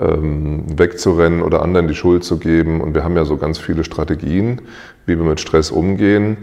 ähm, 0.00 0.64
wegzurennen 0.78 1.42
oder 1.42 1.62
anderen 1.62 1.88
die 1.88 1.94
Schuld 1.94 2.24
zu 2.24 2.38
geben. 2.38 2.80
Und 2.80 2.94
wir 2.94 3.04
haben 3.04 3.16
ja 3.16 3.24
so 3.24 3.36
ganz 3.36 3.58
viele 3.58 3.84
Strategien, 3.84 4.62
wie 5.06 5.16
wir 5.18 5.24
mit 5.24 5.40
Stress 5.40 5.70
umgehen. 5.70 6.36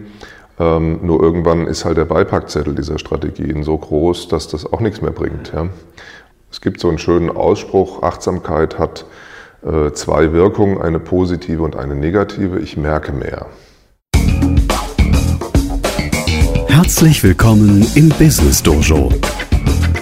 Ähm, 0.58 1.00
nur 1.02 1.22
irgendwann 1.22 1.66
ist 1.66 1.84
halt 1.84 1.98
der 1.98 2.06
Beipackzettel 2.06 2.74
dieser 2.74 2.98
Strategien 2.98 3.62
so 3.62 3.76
groß, 3.76 4.28
dass 4.28 4.48
das 4.48 4.70
auch 4.72 4.80
nichts 4.80 5.02
mehr 5.02 5.10
bringt. 5.10 5.52
Ja. 5.54 5.68
Es 6.50 6.60
gibt 6.60 6.80
so 6.80 6.88
einen 6.88 6.98
schönen 6.98 7.30
Ausspruch, 7.30 8.02
Achtsamkeit 8.02 8.78
hat 8.78 9.04
äh, 9.62 9.92
zwei 9.92 10.32
Wirkungen, 10.32 10.80
eine 10.80 10.98
positive 10.98 11.62
und 11.62 11.76
eine 11.76 11.94
negative. 11.94 12.58
Ich 12.60 12.76
merke 12.76 13.12
mehr. 13.12 13.46
Herzlich 16.68 17.22
willkommen 17.24 17.86
im 17.94 18.10
Business 18.10 18.62
Dojo, 18.62 19.10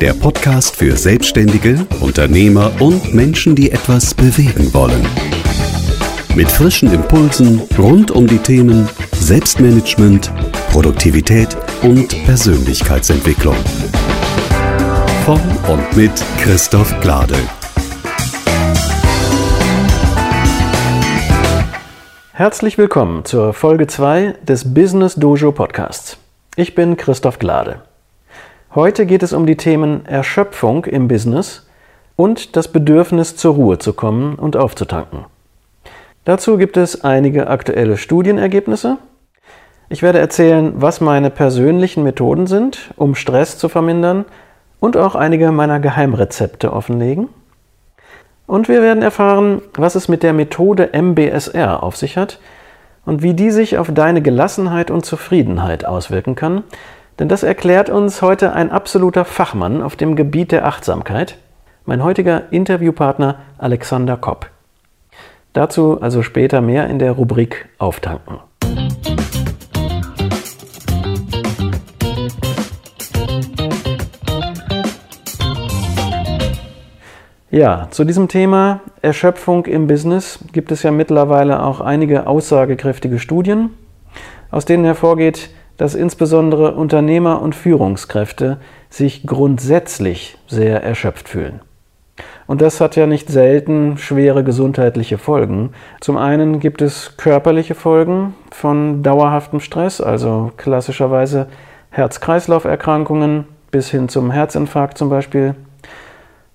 der 0.05 0.13
Podcast 0.13 0.77
für 0.77 0.99
Selbstständige, 0.99 1.87
Unternehmer 2.03 2.71
und 2.79 3.15
Menschen, 3.15 3.57
die 3.57 3.71
etwas 3.71 4.13
bewegen 4.13 4.75
wollen. 4.75 5.03
Mit 6.35 6.51
frischen 6.51 6.93
Impulsen 6.93 7.63
rund 7.79 8.11
um 8.11 8.27
die 8.27 8.37
Themen 8.37 8.87
Selbstmanagement, 9.13 10.31
Produktivität 10.71 11.57
und 11.81 12.23
Persönlichkeitsentwicklung. 12.27 13.57
Von 15.25 15.41
und 15.73 15.97
mit 15.97 16.13
Christoph 16.39 16.95
Glade. 17.01 17.37
Herzlich 22.33 22.77
willkommen 22.77 23.25
zur 23.25 23.55
Folge 23.55 23.87
2 23.87 24.35
des 24.43 24.75
Business 24.75 25.15
Dojo 25.15 25.53
Podcasts. 25.53 26.19
Ich 26.57 26.75
bin 26.75 26.99
Christoph 26.99 27.39
Glade. 27.39 27.81
Heute 28.75 29.07
geht 29.07 29.23
es 29.23 29.33
um 29.33 29.47
die 29.47 29.57
Themen 29.57 30.05
Erschöpfung 30.05 30.85
im 30.87 31.07
Business 31.07 31.65
und 32.17 32.57
das 32.57 32.67
Bedürfnis 32.67 33.37
zur 33.37 33.55
Ruhe 33.55 33.79
zu 33.79 33.93
kommen 33.93 34.35
und 34.35 34.57
aufzutanken. 34.57 35.27
Dazu 36.25 36.57
gibt 36.57 36.77
es 36.77 37.05
einige 37.05 37.47
aktuelle 37.47 37.97
Studienergebnisse. 37.97 38.99
Ich 39.89 40.03
werde 40.03 40.19
erzählen, 40.19 40.73
was 40.75 41.01
meine 41.01 41.31
persönlichen 41.31 42.03
Methoden 42.03 42.49
sind, 42.49 42.91
um 42.97 43.15
Stress 43.15 43.59
zu 43.59 43.69
vermindern 43.69 44.25
und 44.81 44.97
auch 44.97 45.15
einige 45.15 45.53
meiner 45.53 45.79
Geheimrezepte 45.79 46.73
offenlegen. 46.73 47.29
Und 48.49 48.69
wir 48.69 48.83
werden 48.83 49.05
erfahren, 49.05 49.63
was 49.75 49.95
es 49.95 50.09
mit 50.09 50.25
der 50.25 50.33
Methode 50.33 50.91
MBSR 50.93 51.81
auf 51.81 51.97
sich 51.97 52.17
hat 52.17 52.41
und 53.07 53.23
wie 53.23 53.35
die 53.35 53.53
sich 53.53 53.79
auf 53.79 53.95
deine 53.95 54.21
Gelassenheit 54.21 54.91
und 54.91 55.07
Zufriedenheit 55.07 55.85
auswirken 55.85 56.35
kann, 56.35 56.65
denn 57.19 57.29
das 57.29 57.43
erklärt 57.43 57.91
uns 57.91 58.23
heute 58.23 58.53
ein 58.53 58.71
absoluter 58.71 59.25
Fachmann 59.25 59.83
auf 59.83 59.97
dem 59.97 60.17
Gebiet 60.17 60.53
der 60.53 60.67
Achtsamkeit, 60.67 61.39
mein 61.85 62.03
heutiger 62.03 62.53
Interviewpartner 62.53 63.37
Alexander 63.59 64.17
Kopp. 64.17 64.51
Dazu 65.53 66.01
also 66.01 66.23
später 66.23 66.61
mehr 66.61 66.89
in 66.89 66.99
der 66.99 67.13
Rubrik 67.13 67.69
Auftanken. 67.79 68.41
Ja, 77.51 77.87
zu 77.93 78.03
diesem 78.03 78.27
Thema 78.27 78.81
Erschöpfung 79.01 79.67
im 79.67 79.87
Business 79.87 80.41
gibt 80.53 80.73
es 80.73 80.83
ja 80.83 80.91
mittlerweile 80.91 81.63
auch 81.63 81.81
einige 81.81 82.27
aussagekräftige 82.27 83.21
Studien, 83.21 83.71
aus 84.51 84.65
denen 84.65 84.85
hervorgeht, 84.85 85.51
dass 85.85 85.95
insbesondere 85.95 86.77
Unternehmer 86.77 87.43
und 87.43 87.55
Führungskräfte 87.55 88.57
sich 88.89 89.27
grundsätzlich 89.27 90.39
sehr 90.47 90.83
erschöpft 90.83 91.29
fühlen. 91.29 91.61
Und 92.47 92.63
das 92.63 92.81
hat 92.81 92.97
ja 92.97 93.07
nicht 93.07 93.29
selten 93.29 93.99
schwere 93.99 94.45
gesundheitliche 94.45 95.19
Folgen. 95.19 95.75
Zum 96.01 96.17
einen 96.17 96.59
gibt 96.59 96.81
es 96.81 97.19
körperliche 97.19 97.75
Folgen 97.75 98.33
von 98.51 99.03
dauerhaftem 99.03 99.61
Stress, 99.61 100.01
also 100.01 100.53
klassischerweise 100.57 101.49
Herz-Kreislauf-Erkrankungen 101.91 103.45
bis 103.71 103.91
hin 103.91 104.09
zum 104.09 104.31
Herzinfarkt 104.31 104.97
zum 104.97 105.11
Beispiel. 105.11 105.55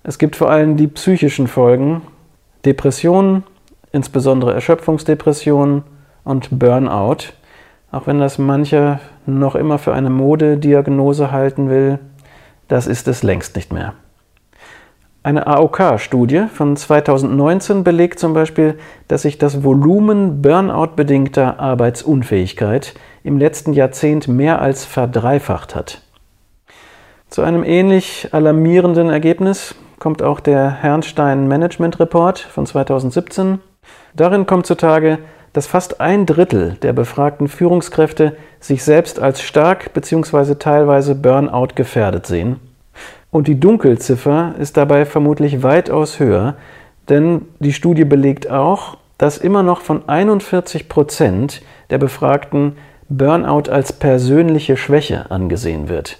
Es 0.02 0.18
gibt 0.18 0.34
vor 0.34 0.50
allem 0.50 0.76
die 0.76 0.88
psychischen 0.88 1.46
Folgen, 1.46 2.02
Depressionen, 2.64 3.44
insbesondere 3.92 4.54
Erschöpfungsdepressionen 4.54 5.84
und 6.24 6.48
Burnout, 6.50 7.32
auch 7.92 8.06
wenn 8.06 8.18
das 8.18 8.38
mancher 8.38 9.00
noch 9.26 9.54
immer 9.54 9.78
für 9.78 9.92
eine 9.94 10.10
Modediagnose 10.10 11.32
halten 11.32 11.68
will, 11.68 11.98
das 12.68 12.86
ist 12.86 13.08
es 13.08 13.22
längst 13.22 13.56
nicht 13.56 13.72
mehr. 13.72 13.94
Eine 15.22 15.46
AOK-Studie 15.46 16.44
von 16.52 16.76
2019 16.76 17.84
belegt 17.84 18.18
zum 18.18 18.32
Beispiel, 18.32 18.78
dass 19.06 19.22
sich 19.22 19.36
das 19.36 19.62
Volumen 19.62 20.40
Burnout-bedingter 20.40 21.60
Arbeitsunfähigkeit 21.60 22.94
im 23.22 23.36
letzten 23.36 23.74
Jahrzehnt 23.74 24.28
mehr 24.28 24.62
als 24.62 24.86
verdreifacht 24.86 25.74
hat. 25.74 26.00
Zu 27.28 27.42
einem 27.42 27.64
ähnlich 27.64 28.28
alarmierenden 28.32 29.10
Ergebnis 29.10 29.74
kommt 29.98 30.22
auch 30.22 30.40
der 30.40 30.70
Herrnstein 30.70 31.46
Management 31.48 32.00
Report 32.00 32.38
von 32.38 32.64
2017. 32.64 33.58
Darin 34.14 34.46
kommt 34.46 34.64
zutage, 34.64 35.18
dass 35.52 35.66
fast 35.66 36.00
ein 36.00 36.26
Drittel 36.26 36.76
der 36.82 36.92
befragten 36.92 37.48
Führungskräfte 37.48 38.36
sich 38.60 38.84
selbst 38.84 39.18
als 39.18 39.42
stark 39.42 39.92
bzw. 39.92 40.54
teilweise 40.56 41.14
Burnout 41.14 41.74
gefährdet 41.74 42.26
sehen. 42.26 42.56
Und 43.30 43.48
die 43.48 43.58
Dunkelziffer 43.58 44.54
ist 44.58 44.76
dabei 44.76 45.06
vermutlich 45.06 45.62
weitaus 45.62 46.18
höher, 46.18 46.56
denn 47.08 47.42
die 47.58 47.72
Studie 47.72 48.04
belegt 48.04 48.50
auch, 48.50 48.96
dass 49.18 49.38
immer 49.38 49.62
noch 49.62 49.80
von 49.80 50.08
41 50.08 50.88
Prozent 50.88 51.62
der 51.90 51.98
Befragten 51.98 52.76
Burnout 53.08 53.70
als 53.70 53.92
persönliche 53.92 54.76
Schwäche 54.76 55.30
angesehen 55.30 55.88
wird. 55.88 56.18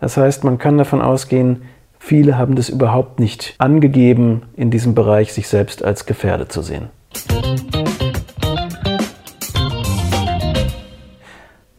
Das 0.00 0.16
heißt, 0.16 0.44
man 0.44 0.58
kann 0.58 0.78
davon 0.78 1.02
ausgehen, 1.02 1.62
Viele 2.06 2.38
haben 2.38 2.54
das 2.54 2.68
überhaupt 2.68 3.18
nicht 3.18 3.56
angegeben, 3.58 4.42
in 4.54 4.70
diesem 4.70 4.94
Bereich 4.94 5.32
sich 5.32 5.48
selbst 5.48 5.84
als 5.84 6.06
gefährdet 6.06 6.52
zu 6.52 6.62
sehen. 6.62 6.88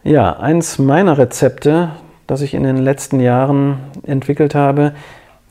Ja, 0.07 0.40
eins 0.40 0.79
meiner 0.79 1.18
Rezepte, 1.18 1.90
das 2.28 2.41
ich 2.41 2.53
in 2.53 2.63
den 2.63 2.78
letzten 2.78 3.19
Jahren 3.19 3.79
entwickelt 4.03 4.56
habe 4.56 4.94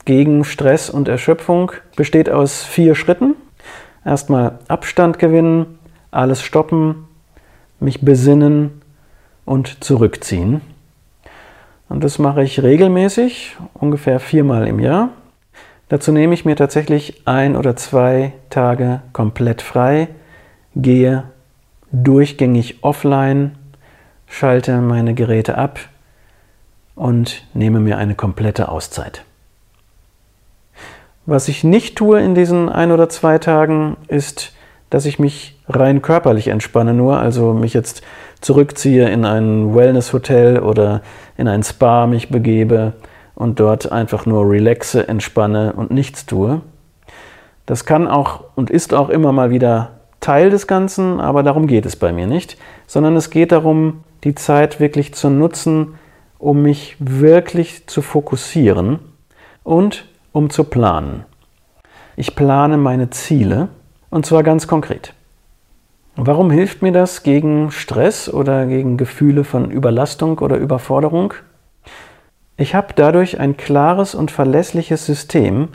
gegen 0.06 0.44
Stress 0.44 0.88
und 0.88 1.08
Erschöpfung, 1.08 1.72
besteht 1.94 2.30
aus 2.30 2.64
vier 2.64 2.94
Schritten. 2.94 3.34
Erstmal 4.02 4.60
Abstand 4.66 5.18
gewinnen, 5.18 5.78
alles 6.10 6.40
stoppen, 6.40 7.04
mich 7.80 8.00
besinnen 8.00 8.80
und 9.44 9.84
zurückziehen. 9.84 10.62
Und 11.90 12.02
das 12.02 12.18
mache 12.18 12.42
ich 12.42 12.62
regelmäßig, 12.62 13.58
ungefähr 13.74 14.20
viermal 14.20 14.68
im 14.68 14.80
Jahr. 14.80 15.10
Dazu 15.90 16.12
nehme 16.12 16.32
ich 16.32 16.46
mir 16.46 16.56
tatsächlich 16.56 17.26
ein 17.26 17.56
oder 17.56 17.76
zwei 17.76 18.32
Tage 18.48 19.02
komplett 19.12 19.60
frei, 19.60 20.08
gehe 20.74 21.24
durchgängig 21.92 22.82
offline, 22.82 23.58
schalte 24.26 24.80
meine 24.80 25.14
Geräte 25.14 25.56
ab 25.56 25.78
und 26.94 27.44
nehme 27.54 27.80
mir 27.80 27.98
eine 27.98 28.14
komplette 28.14 28.68
Auszeit. 28.68 29.24
Was 31.26 31.48
ich 31.48 31.64
nicht 31.64 31.96
tue 31.96 32.20
in 32.20 32.34
diesen 32.34 32.68
ein 32.68 32.92
oder 32.92 33.08
zwei 33.08 33.38
Tagen, 33.38 33.96
ist, 34.08 34.52
dass 34.90 35.06
ich 35.06 35.18
mich 35.18 35.58
rein 35.68 36.02
körperlich 36.02 36.48
entspanne 36.48 36.94
nur, 36.94 37.18
also 37.18 37.52
mich 37.52 37.74
jetzt 37.74 38.02
zurückziehe 38.40 39.08
in 39.08 39.24
ein 39.24 39.74
Wellness-Hotel 39.74 40.60
oder 40.60 41.02
in 41.36 41.48
ein 41.48 41.62
Spa 41.64 42.06
mich 42.06 42.28
begebe 42.28 42.92
und 43.34 43.58
dort 43.58 43.90
einfach 43.90 44.26
nur 44.26 44.48
relaxe, 44.48 45.08
entspanne 45.08 45.72
und 45.72 45.90
nichts 45.90 46.26
tue. 46.26 46.60
Das 47.66 47.84
kann 47.84 48.06
auch 48.06 48.44
und 48.54 48.70
ist 48.70 48.94
auch 48.94 49.08
immer 49.08 49.32
mal 49.32 49.50
wieder 49.50 49.90
Teil 50.20 50.50
des 50.50 50.66
Ganzen, 50.66 51.20
aber 51.20 51.42
darum 51.42 51.66
geht 51.66 51.86
es 51.86 51.96
bei 51.96 52.12
mir 52.12 52.26
nicht, 52.26 52.56
sondern 52.86 53.16
es 53.16 53.30
geht 53.30 53.52
darum, 53.52 54.04
die 54.26 54.34
Zeit 54.34 54.80
wirklich 54.80 55.14
zu 55.14 55.30
nutzen, 55.30 55.94
um 56.38 56.60
mich 56.60 56.96
wirklich 56.98 57.86
zu 57.86 58.02
fokussieren 58.02 58.98
und 59.62 60.06
um 60.32 60.50
zu 60.50 60.64
planen. 60.64 61.24
Ich 62.16 62.34
plane 62.34 62.76
meine 62.76 63.08
Ziele 63.10 63.68
und 64.10 64.26
zwar 64.26 64.42
ganz 64.42 64.66
konkret. 64.66 65.14
Warum 66.16 66.50
hilft 66.50 66.82
mir 66.82 66.90
das 66.90 67.22
gegen 67.22 67.70
Stress 67.70 68.28
oder 68.28 68.66
gegen 68.66 68.96
Gefühle 68.96 69.44
von 69.44 69.70
Überlastung 69.70 70.40
oder 70.40 70.56
Überforderung? 70.56 71.34
Ich 72.56 72.74
habe 72.74 72.94
dadurch 72.96 73.38
ein 73.38 73.56
klares 73.56 74.16
und 74.16 74.32
verlässliches 74.32 75.06
System, 75.06 75.68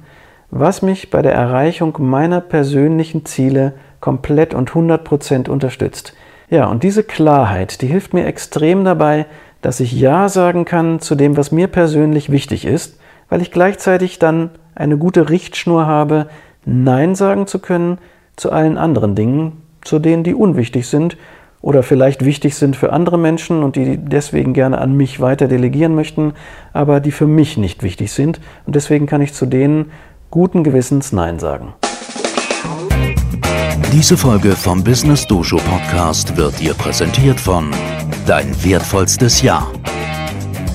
was 0.50 0.82
mich 0.82 1.10
bei 1.10 1.22
der 1.22 1.34
Erreichung 1.34 1.96
meiner 2.00 2.42
persönlichen 2.42 3.24
Ziele 3.24 3.76
komplett 4.02 4.54
und 4.54 4.72
100% 4.72 5.48
unterstützt. 5.48 6.14
Ja, 6.52 6.66
und 6.66 6.84
diese 6.84 7.06
Klarheit, 7.06 7.82
die 7.82 7.88
hilft 7.88 8.14
mir 8.14 8.26
extrem 8.26 8.84
dabei, 8.84 9.26
dass 9.62 9.80
ich 9.80 9.94
Ja 9.94 10.28
sagen 10.28 10.66
kann 10.66 11.00
zu 11.00 11.16
dem, 11.16 11.38
was 11.38 11.54
mir 11.54 11.68
persönlich 11.68 12.30
wichtig 12.30 12.66
ist, 12.66 13.00
weil 13.30 13.42
ich 13.42 13.52
gleichzeitig 13.52 14.20
dann 14.20 14.50
eine 14.76 14.98
gute 14.98 15.30
Richtschnur 15.30 15.86
habe, 15.86 16.28
Nein 16.66 17.16
sagen 17.16 17.48
zu 17.48 17.60
können 17.60 18.00
zu 18.36 18.52
allen 18.52 18.78
anderen 18.78 19.16
Dingen, 19.16 19.62
zu 19.82 19.98
denen 19.98 20.26
die 20.26 20.36
unwichtig 20.36 20.88
sind 20.90 21.16
oder 21.62 21.84
vielleicht 21.84 22.26
wichtig 22.26 22.56
sind 22.56 22.76
für 22.76 22.92
andere 22.92 23.18
Menschen 23.18 23.64
und 23.64 23.78
die 23.78 23.96
deswegen 23.98 24.52
gerne 24.52 24.80
an 24.80 24.98
mich 24.98 25.22
weiter 25.22 25.48
delegieren 25.48 25.96
möchten, 25.96 26.34
aber 26.74 27.00
die 27.00 27.12
für 27.12 27.28
mich 27.28 27.56
nicht 27.56 27.82
wichtig 27.82 28.12
sind. 28.12 28.42
Und 28.66 28.76
deswegen 28.76 29.06
kann 29.06 29.22
ich 29.22 29.34
zu 29.34 29.46
denen 29.46 29.92
guten 30.30 30.66
Gewissens 30.66 31.14
Nein 31.14 31.40
sagen. 31.40 31.74
Diese 33.94 34.18
Folge 34.18 34.52
vom 34.52 34.84
Business 34.84 35.28
Dojo 35.28 35.58
Podcast 35.58 36.36
wird 36.38 36.60
dir 36.60 36.74
präsentiert 36.74 37.40
von 37.40 37.72
Dein 38.26 38.52
wertvollstes 38.64 39.42
Jahr. 39.42 39.72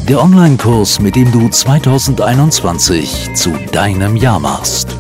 Der 0.08 0.22
Online-Kurs, 0.22 1.00
mit 1.00 1.16
dem 1.16 1.32
du 1.32 1.48
2021 1.48 3.34
zu 3.34 3.52
deinem 3.72 4.16
Jahr 4.16 4.38
machst. 4.38 4.96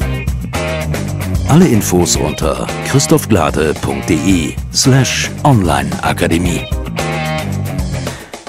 Alle 1.48 1.68
Infos 1.68 2.16
unter 2.16 2.66
christophglade.de 2.86 4.54
slash 4.72 5.30
onlineakademie. 5.44 6.62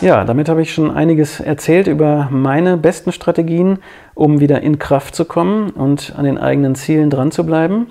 Ja, 0.02 0.26
damit 0.26 0.48
habe 0.48 0.62
ich 0.62 0.74
schon 0.74 0.92
einiges 0.92 1.40
erzählt 1.40 1.88
über 1.88 2.28
meine 2.32 2.78
besten 2.78 3.12
Strategien, 3.12 3.80
um 4.14 4.40
wieder 4.40 4.62
in 4.62 4.78
Kraft 4.80 5.16
zu 5.16 5.26
kommen 5.26 5.72
und 5.72 6.14
an 6.16 6.26
den 6.26 6.38
eigenen 6.38 6.76
Zielen 6.76 7.10
dran 7.10 7.32
zu 7.32 7.46
bleiben. 7.46 7.88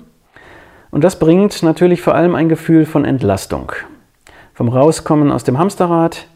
Und 0.91 1.03
das 1.03 1.19
bringt 1.19 1.63
natürlich 1.63 2.01
vor 2.01 2.15
allem 2.15 2.35
ein 2.35 2.49
Gefühl 2.49 2.85
von 2.85 3.05
Entlastung. 3.05 3.71
Vom 4.53 4.69
Rauskommen 4.69 5.31
aus 5.31 5.43
dem 5.43 5.57
Hamsterrad, 5.57 6.27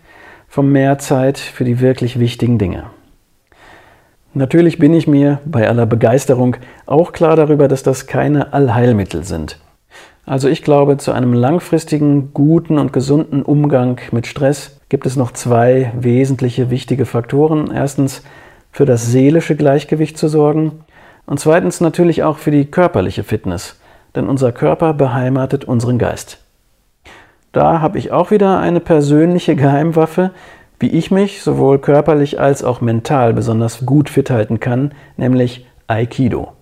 vom 0.47 0.71
mehr 0.71 0.99
Zeit 0.99 1.39
für 1.39 1.63
die 1.63 1.79
wirklich 1.79 2.19
wichtigen 2.19 2.57
Dinge. 2.57 2.85
Natürlich 4.33 4.79
bin 4.79 4.93
ich 4.93 5.07
mir 5.07 5.39
bei 5.45 5.67
aller 5.67 5.85
Begeisterung 5.85 6.55
auch 6.85 7.11
klar 7.11 7.35
darüber, 7.35 7.67
dass 7.67 7.83
das 7.83 8.07
keine 8.07 8.53
Allheilmittel 8.53 9.23
sind. 9.23 9.59
Also 10.25 10.47
ich 10.47 10.61
glaube, 10.61 10.97
zu 10.97 11.11
einem 11.11 11.33
langfristigen, 11.33 12.33
guten 12.33 12.77
und 12.77 12.93
gesunden 12.93 13.41
Umgang 13.41 13.99
mit 14.11 14.27
Stress 14.27 14.79
gibt 14.87 15.05
es 15.05 15.17
noch 15.17 15.31
zwei 15.31 15.91
wesentliche 15.99 16.69
wichtige 16.69 17.05
Faktoren. 17.05 17.71
Erstens 17.73 18.23
für 18.71 18.85
das 18.85 19.07
seelische 19.07 19.55
Gleichgewicht 19.55 20.17
zu 20.17 20.29
sorgen 20.29 20.83
und 21.25 21.39
zweitens 21.39 21.81
natürlich 21.81 22.23
auch 22.23 22.37
für 22.37 22.51
die 22.51 22.65
körperliche 22.65 23.23
Fitness, 23.23 23.80
denn 24.15 24.27
unser 24.27 24.51
Körper 24.51 24.93
beheimatet 24.93 25.65
unseren 25.65 25.97
Geist. 25.97 26.39
Da 27.51 27.81
habe 27.81 27.97
ich 27.97 28.11
auch 28.11 28.31
wieder 28.31 28.59
eine 28.59 28.79
persönliche 28.79 29.55
Geheimwaffe, 29.55 30.31
wie 30.79 30.89
ich 30.89 31.11
mich 31.11 31.43
sowohl 31.43 31.79
körperlich 31.79 32.39
als 32.39 32.63
auch 32.63 32.81
mental 32.81 33.33
besonders 33.33 33.85
gut 33.85 34.09
fit 34.09 34.29
halten 34.29 34.59
kann, 34.59 34.93
nämlich 35.17 35.67
Aikido. 35.87 36.53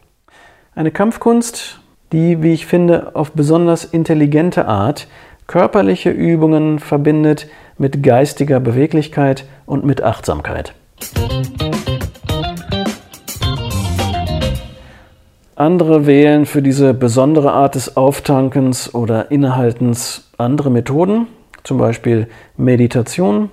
Eine 0.76 0.92
Kampfkunst, 0.92 1.80
die, 2.12 2.42
wie 2.42 2.54
ich 2.54 2.66
finde, 2.66 3.16
auf 3.16 3.32
besonders 3.32 3.86
intelligente 3.86 4.68
Art 4.68 5.08
körperliche 5.48 6.10
Übungen 6.12 6.80
verbindet 6.80 7.48
mit 7.78 8.04
geistiger 8.04 8.60
Beweglichkeit 8.60 9.46
und 9.66 9.86
mit 9.86 10.04
Achtsamkeit. 10.04 10.74
Andere 15.60 16.06
wählen 16.06 16.46
für 16.46 16.62
diese 16.62 16.94
besondere 16.94 17.52
Art 17.52 17.76
des 17.76 17.98
Auftankens 17.98 18.96
oder 18.96 19.30
Innehaltens 19.30 20.32
andere 20.38 20.72
Methoden, 20.72 21.28
zum 21.66 21.78
Beispiel 21.78 22.30
Meditation 22.56 23.52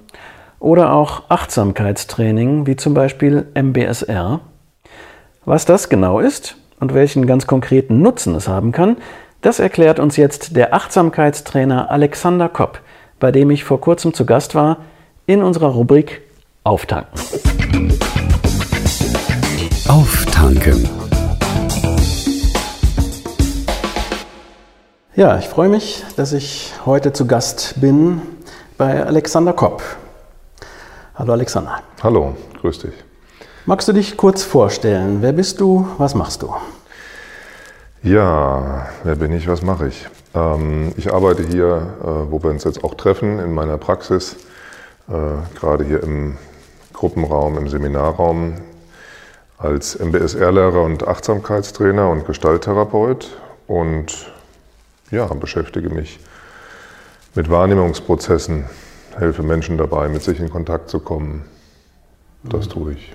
oder 0.60 0.92
auch 0.92 1.24
Achtsamkeitstraining, 1.30 2.64
wie 2.68 2.76
zum 2.76 2.94
Beispiel 2.94 3.48
MBSR. 3.54 4.38
Was 5.44 5.64
das 5.64 5.88
genau 5.88 6.20
ist 6.20 6.56
und 6.78 6.94
welchen 6.94 7.26
ganz 7.26 7.48
konkreten 7.48 8.00
Nutzen 8.02 8.36
es 8.36 8.46
haben 8.46 8.70
kann, 8.70 8.98
das 9.40 9.58
erklärt 9.58 9.98
uns 9.98 10.16
jetzt 10.16 10.54
der 10.54 10.74
Achtsamkeitstrainer 10.74 11.90
Alexander 11.90 12.48
Kopp, 12.48 12.82
bei 13.18 13.32
dem 13.32 13.50
ich 13.50 13.64
vor 13.64 13.80
kurzem 13.80 14.14
zu 14.14 14.24
Gast 14.24 14.54
war, 14.54 14.76
in 15.26 15.42
unserer 15.42 15.70
Rubrik 15.70 16.22
Auftanken. 16.62 17.18
Auftanken. 19.88 21.05
Ja, 25.16 25.38
ich 25.38 25.48
freue 25.48 25.70
mich, 25.70 26.04
dass 26.18 26.34
ich 26.34 26.74
heute 26.84 27.10
zu 27.10 27.26
Gast 27.26 27.80
bin 27.80 28.20
bei 28.76 29.02
Alexander 29.02 29.54
Kopp. 29.54 29.82
Hallo 31.14 31.32
Alexander. 31.32 31.78
Hallo, 32.02 32.36
grüß 32.60 32.80
dich. 32.80 32.92
Magst 33.64 33.88
du 33.88 33.94
dich 33.94 34.18
kurz 34.18 34.42
vorstellen? 34.42 35.22
Wer 35.22 35.32
bist 35.32 35.58
du? 35.58 35.88
Was 35.96 36.14
machst 36.14 36.42
du? 36.42 36.54
Ja, 38.02 38.88
wer 39.04 39.16
bin 39.16 39.32
ich? 39.32 39.48
Was 39.48 39.62
mache 39.62 39.88
ich? 39.88 40.06
Ähm, 40.34 40.92
ich 40.98 41.10
arbeite 41.10 41.44
hier, 41.44 41.94
äh, 42.02 42.30
wo 42.30 42.42
wir 42.42 42.50
uns 42.50 42.64
jetzt 42.64 42.84
auch 42.84 42.92
treffen, 42.92 43.38
in 43.38 43.54
meiner 43.54 43.78
Praxis, 43.78 44.36
äh, 45.08 45.12
gerade 45.58 45.84
hier 45.84 46.02
im 46.02 46.36
Gruppenraum, 46.92 47.56
im 47.56 47.68
Seminarraum, 47.70 48.56
als 49.56 49.98
MBSR-Lehrer 49.98 50.82
und 50.82 51.08
Achtsamkeitstrainer 51.08 52.10
und 52.10 52.26
Gestalttherapeut 52.26 53.34
und 53.66 54.35
ja, 55.10 55.26
beschäftige 55.26 55.90
mich 55.90 56.18
mit 57.34 57.50
Wahrnehmungsprozessen 57.50 58.64
helfe 59.16 59.42
Menschen 59.42 59.78
dabei, 59.78 60.08
mit 60.08 60.22
sich 60.22 60.40
in 60.40 60.50
Kontakt 60.50 60.90
zu 60.90 61.00
kommen. 61.00 61.44
Das 62.42 62.68
tue 62.68 62.92
ich. 62.92 63.14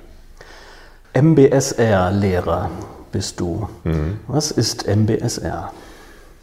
MBSR-Lehrer 1.13 2.69
bist 3.11 3.39
du. 3.39 3.67
Mhm. 3.83 4.19
Was 4.27 4.51
ist 4.51 4.87
MBSR? 4.87 5.71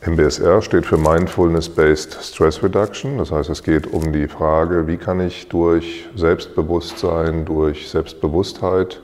MBSR 0.07 0.63
steht 0.63 0.87
für 0.87 0.97
Mindfulness-Based 0.97 2.19
Stress 2.23 2.63
Reduction. 2.63 3.19
Das 3.19 3.33
heißt, 3.33 3.51
es 3.51 3.63
geht 3.63 3.87
um 3.93 4.13
die 4.13 4.29
Frage, 4.29 4.87
wie 4.87 4.97
kann 4.97 5.21
ich 5.21 5.49
durch 5.49 6.07
Selbstbewusstsein, 6.15 7.45
durch 7.45 7.91
Selbstbewusstheit 7.91 9.01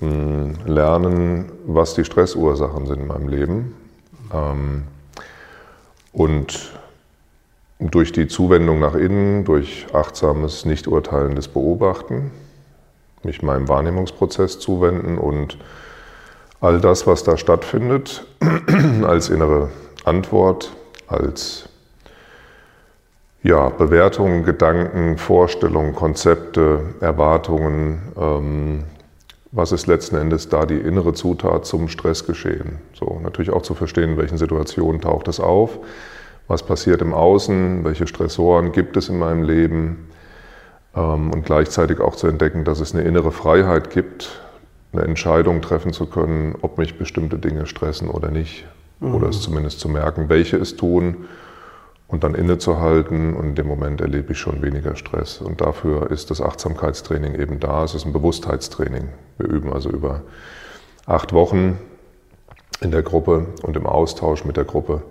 hm, 0.00 0.54
lernen, 0.66 1.50
was 1.66 1.94
die 1.94 2.04
Stressursachen 2.04 2.86
sind 2.86 3.00
in 3.00 3.06
meinem 3.06 3.28
Leben. 3.28 3.74
Ähm, 4.34 4.84
und 6.12 6.72
durch 7.90 8.12
die 8.12 8.28
Zuwendung 8.28 8.78
nach 8.78 8.94
innen, 8.94 9.44
durch 9.44 9.86
achtsames, 9.92 10.64
nicht 10.64 10.86
urteilendes 10.86 11.48
Beobachten, 11.48 12.30
mich 13.22 13.42
meinem 13.42 13.68
Wahrnehmungsprozess 13.68 14.58
zuwenden 14.58 15.18
und 15.18 15.58
all 16.60 16.80
das, 16.80 17.06
was 17.06 17.24
da 17.24 17.36
stattfindet, 17.36 18.26
als 19.04 19.28
innere 19.28 19.70
Antwort, 20.04 20.72
als 21.08 21.68
ja, 23.42 23.68
Bewertungen, 23.70 24.44
Gedanken, 24.44 25.18
Vorstellungen, 25.18 25.94
Konzepte, 25.94 26.94
Erwartungen, 27.00 28.00
ähm, 28.16 28.84
was 29.52 29.70
ist 29.70 29.86
letzten 29.86 30.16
Endes 30.16 30.48
da 30.48 30.66
die 30.66 30.78
innere 30.78 31.12
Zutat 31.12 31.64
zum 31.66 31.88
Stressgeschehen? 31.88 32.78
So, 32.94 33.20
natürlich 33.22 33.50
auch 33.50 33.62
zu 33.62 33.74
verstehen, 33.74 34.10
in 34.10 34.16
welchen 34.16 34.38
Situationen 34.38 35.00
taucht 35.00 35.28
es 35.28 35.38
auf 35.38 35.78
was 36.48 36.62
passiert 36.64 37.02
im 37.02 37.14
Außen, 37.14 37.84
welche 37.84 38.06
Stressoren 38.06 38.72
gibt 38.72 38.96
es 38.96 39.08
in 39.08 39.18
meinem 39.18 39.42
Leben 39.42 40.08
ähm, 40.94 41.30
und 41.30 41.44
gleichzeitig 41.44 42.00
auch 42.00 42.16
zu 42.16 42.26
entdecken, 42.26 42.64
dass 42.64 42.80
es 42.80 42.94
eine 42.94 43.04
innere 43.04 43.32
Freiheit 43.32 43.90
gibt, 43.90 44.42
eine 44.92 45.02
Entscheidung 45.02 45.62
treffen 45.62 45.92
zu 45.92 46.06
können, 46.06 46.56
ob 46.60 46.78
mich 46.78 46.98
bestimmte 46.98 47.38
Dinge 47.38 47.66
stressen 47.66 48.08
oder 48.08 48.30
nicht. 48.30 48.66
Mhm. 49.00 49.14
Oder 49.14 49.28
es 49.28 49.40
zumindest 49.40 49.80
zu 49.80 49.88
merken, 49.88 50.28
welche 50.28 50.56
es 50.58 50.76
tun 50.76 51.24
und 52.12 52.24
dann 52.24 52.34
innezuhalten 52.34 53.34
und 53.34 53.46
in 53.46 53.54
dem 53.54 53.66
Moment 53.66 54.02
erlebe 54.02 54.32
ich 54.32 54.38
schon 54.38 54.60
weniger 54.60 54.96
Stress. 54.96 55.40
Und 55.40 55.62
dafür 55.62 56.10
ist 56.10 56.30
das 56.30 56.42
Achtsamkeitstraining 56.42 57.34
eben 57.34 57.58
da. 57.58 57.84
Es 57.84 57.94
ist 57.94 58.04
ein 58.04 58.12
Bewusstheitstraining. 58.12 59.08
Wir 59.38 59.48
üben 59.48 59.72
also 59.72 59.88
über 59.88 60.20
acht 61.06 61.32
Wochen 61.32 61.78
in 62.82 62.90
der 62.90 63.02
Gruppe 63.02 63.46
und 63.62 63.76
im 63.78 63.86
Austausch 63.86 64.44
mit 64.44 64.58
der 64.58 64.64
Gruppe 64.64 65.02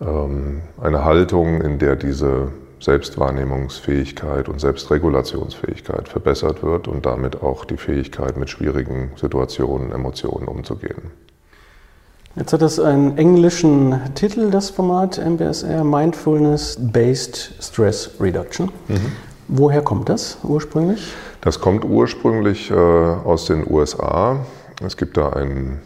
ähm, 0.00 0.62
eine 0.80 1.04
Haltung, 1.04 1.60
in 1.60 1.78
der 1.78 1.94
diese 1.94 2.48
Selbstwahrnehmungsfähigkeit 2.80 4.48
und 4.48 4.62
Selbstregulationsfähigkeit 4.62 6.08
verbessert 6.08 6.62
wird 6.62 6.88
und 6.88 7.04
damit 7.04 7.42
auch 7.42 7.66
die 7.66 7.76
Fähigkeit, 7.76 8.38
mit 8.38 8.48
schwierigen 8.48 9.10
Situationen, 9.16 9.92
Emotionen 9.92 10.48
umzugehen. 10.48 11.10
Jetzt 12.36 12.52
hat 12.52 12.62
das 12.62 12.80
einen 12.80 13.16
englischen 13.16 14.00
Titel, 14.16 14.50
das 14.50 14.70
Format 14.70 15.18
MBSR, 15.18 15.84
Mindfulness 15.84 16.76
Based 16.80 17.52
Stress 17.60 18.10
Reduction. 18.18 18.72
Mhm. 18.88 19.12
Woher 19.46 19.82
kommt 19.82 20.08
das 20.08 20.38
ursprünglich? 20.42 21.12
Das 21.42 21.60
kommt 21.60 21.84
ursprünglich 21.84 22.72
äh, 22.72 22.74
aus 22.74 23.44
den 23.44 23.64
USA. 23.70 24.44
Es 24.84 24.96
gibt 24.96 25.16
da 25.16 25.30
einen 25.30 25.80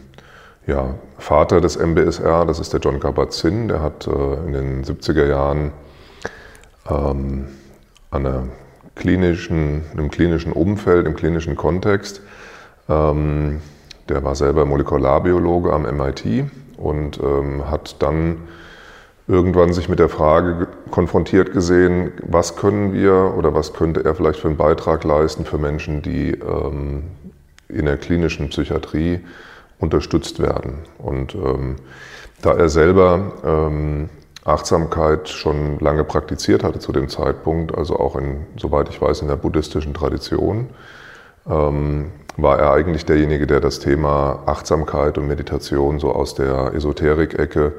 ja, 0.65 0.95
Vater 1.19 1.61
des 1.61 1.77
MBSR, 1.77 2.47
das 2.47 2.59
ist 2.59 2.73
der 2.73 2.79
John 2.79 2.99
Kabat-Zinn, 2.99 3.67
der 3.67 3.83
hat 3.83 4.07
äh, 4.07 4.33
in 4.47 4.53
den 4.53 4.83
70er 4.83 5.27
Jahren 5.27 5.71
ähm, 6.89 7.45
an 8.09 8.49
klinischen, 8.95 9.83
einem 9.91 10.09
klinischen 10.09 10.51
Umfeld, 10.51 11.05
im 11.05 11.15
klinischen 11.15 11.55
Kontext, 11.55 12.21
ähm, 12.89 13.61
der 14.09 14.23
war 14.23 14.35
selber 14.35 14.65
Molekularbiologe 14.65 15.71
am 15.71 15.83
MIT 15.83 16.45
und 16.77 17.19
ähm, 17.21 17.69
hat 17.69 18.01
dann 18.01 18.37
irgendwann 19.27 19.73
sich 19.73 19.87
mit 19.89 19.99
der 19.99 20.09
Frage 20.09 20.67
konfrontiert 20.89 21.53
gesehen, 21.53 22.11
was 22.23 22.55
können 22.55 22.93
wir 22.93 23.35
oder 23.37 23.53
was 23.53 23.73
könnte 23.73 24.03
er 24.03 24.15
vielleicht 24.15 24.39
für 24.39 24.47
einen 24.47 24.57
Beitrag 24.57 25.03
leisten 25.03 25.45
für 25.45 25.59
Menschen, 25.59 26.01
die 26.01 26.31
ähm, 26.31 27.03
in 27.67 27.85
der 27.85 27.97
klinischen 27.97 28.49
Psychiatrie 28.49 29.19
unterstützt 29.77 30.39
werden. 30.39 30.79
Und 30.97 31.35
ähm, 31.35 31.75
da 32.41 32.53
er 32.53 32.69
selber 32.69 33.33
ähm, 33.45 34.09
Achtsamkeit 34.45 35.29
schon 35.29 35.79
lange 35.79 36.03
praktiziert 36.03 36.63
hatte 36.63 36.79
zu 36.79 36.91
dem 36.91 37.07
Zeitpunkt, 37.07 37.77
also 37.77 37.97
auch 37.97 38.15
in, 38.15 38.47
soweit 38.57 38.89
ich 38.89 38.99
weiß, 38.99 39.21
in 39.21 39.27
der 39.27 39.35
buddhistischen 39.35 39.93
Tradition, 39.93 40.69
ähm, 41.47 42.11
war 42.37 42.59
er 42.59 42.71
eigentlich 42.71 43.05
derjenige, 43.05 43.47
der 43.47 43.59
das 43.59 43.79
Thema 43.79 44.43
Achtsamkeit 44.45 45.17
und 45.17 45.27
Meditation 45.27 45.99
so 45.99 46.11
aus 46.11 46.35
der 46.35 46.73
Esoterik-Ecke 46.73 47.73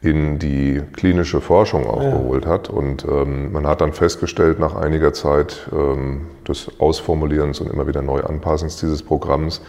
in 0.00 0.38
die 0.38 0.82
klinische 0.94 1.40
Forschung 1.40 1.86
auch 1.86 2.02
ja. 2.02 2.10
geholt 2.10 2.44
hat. 2.44 2.68
Und 2.68 3.04
ähm, 3.04 3.52
man 3.52 3.66
hat 3.66 3.80
dann 3.80 3.92
festgestellt, 3.92 4.58
nach 4.58 4.74
einiger 4.74 5.12
Zeit 5.12 5.68
ähm, 5.72 6.26
des 6.46 6.70
Ausformulierens 6.80 7.60
und 7.60 7.70
immer 7.70 7.86
wieder 7.86 8.02
Neuanpassens 8.02 8.78
dieses 8.78 9.02
Programms, 9.02 9.60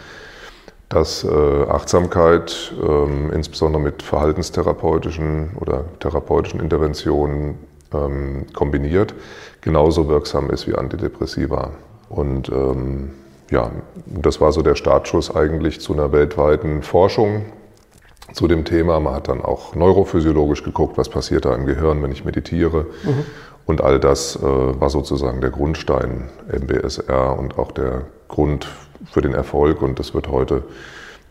dass 0.88 1.24
äh, 1.24 1.28
Achtsamkeit 1.68 2.72
ähm, 2.82 3.30
insbesondere 3.32 3.80
mit 3.80 4.02
verhaltenstherapeutischen 4.02 5.50
oder 5.60 5.84
therapeutischen 6.00 6.60
Interventionen 6.60 7.58
ähm, 7.92 8.46
kombiniert 8.52 9.14
genauso 9.60 10.08
wirksam 10.08 10.50
ist 10.50 10.66
wie 10.66 10.74
Antidepressiva. 10.74 11.70
Und 12.08 12.48
ähm, 12.48 13.10
ja, 13.50 13.70
das 14.06 14.40
war 14.40 14.52
so 14.52 14.62
der 14.62 14.74
Startschuss 14.74 15.34
eigentlich 15.34 15.80
zu 15.80 15.92
einer 15.92 16.12
weltweiten 16.12 16.82
Forschung 16.82 17.46
zu 18.32 18.48
dem 18.48 18.64
Thema. 18.64 19.00
Man 19.00 19.14
hat 19.14 19.28
dann 19.28 19.42
auch 19.42 19.74
neurophysiologisch 19.74 20.62
geguckt, 20.62 20.98
was 20.98 21.08
passiert 21.08 21.44
da 21.44 21.54
im 21.54 21.66
Gehirn, 21.66 22.02
wenn 22.02 22.12
ich 22.12 22.24
meditiere. 22.24 22.86
Mhm. 23.04 23.24
Und 23.66 23.80
all 23.80 23.98
das 23.98 24.36
äh, 24.36 24.42
war 24.42 24.90
sozusagen 24.90 25.40
der 25.40 25.50
Grundstein 25.50 26.28
MBSR 26.48 27.38
und 27.38 27.58
auch 27.58 27.72
der 27.72 28.02
Grund 28.28 28.68
für 29.10 29.22
den 29.22 29.34
Erfolg. 29.34 29.82
Und 29.82 29.98
das 29.98 30.14
wird 30.14 30.28
heute 30.28 30.64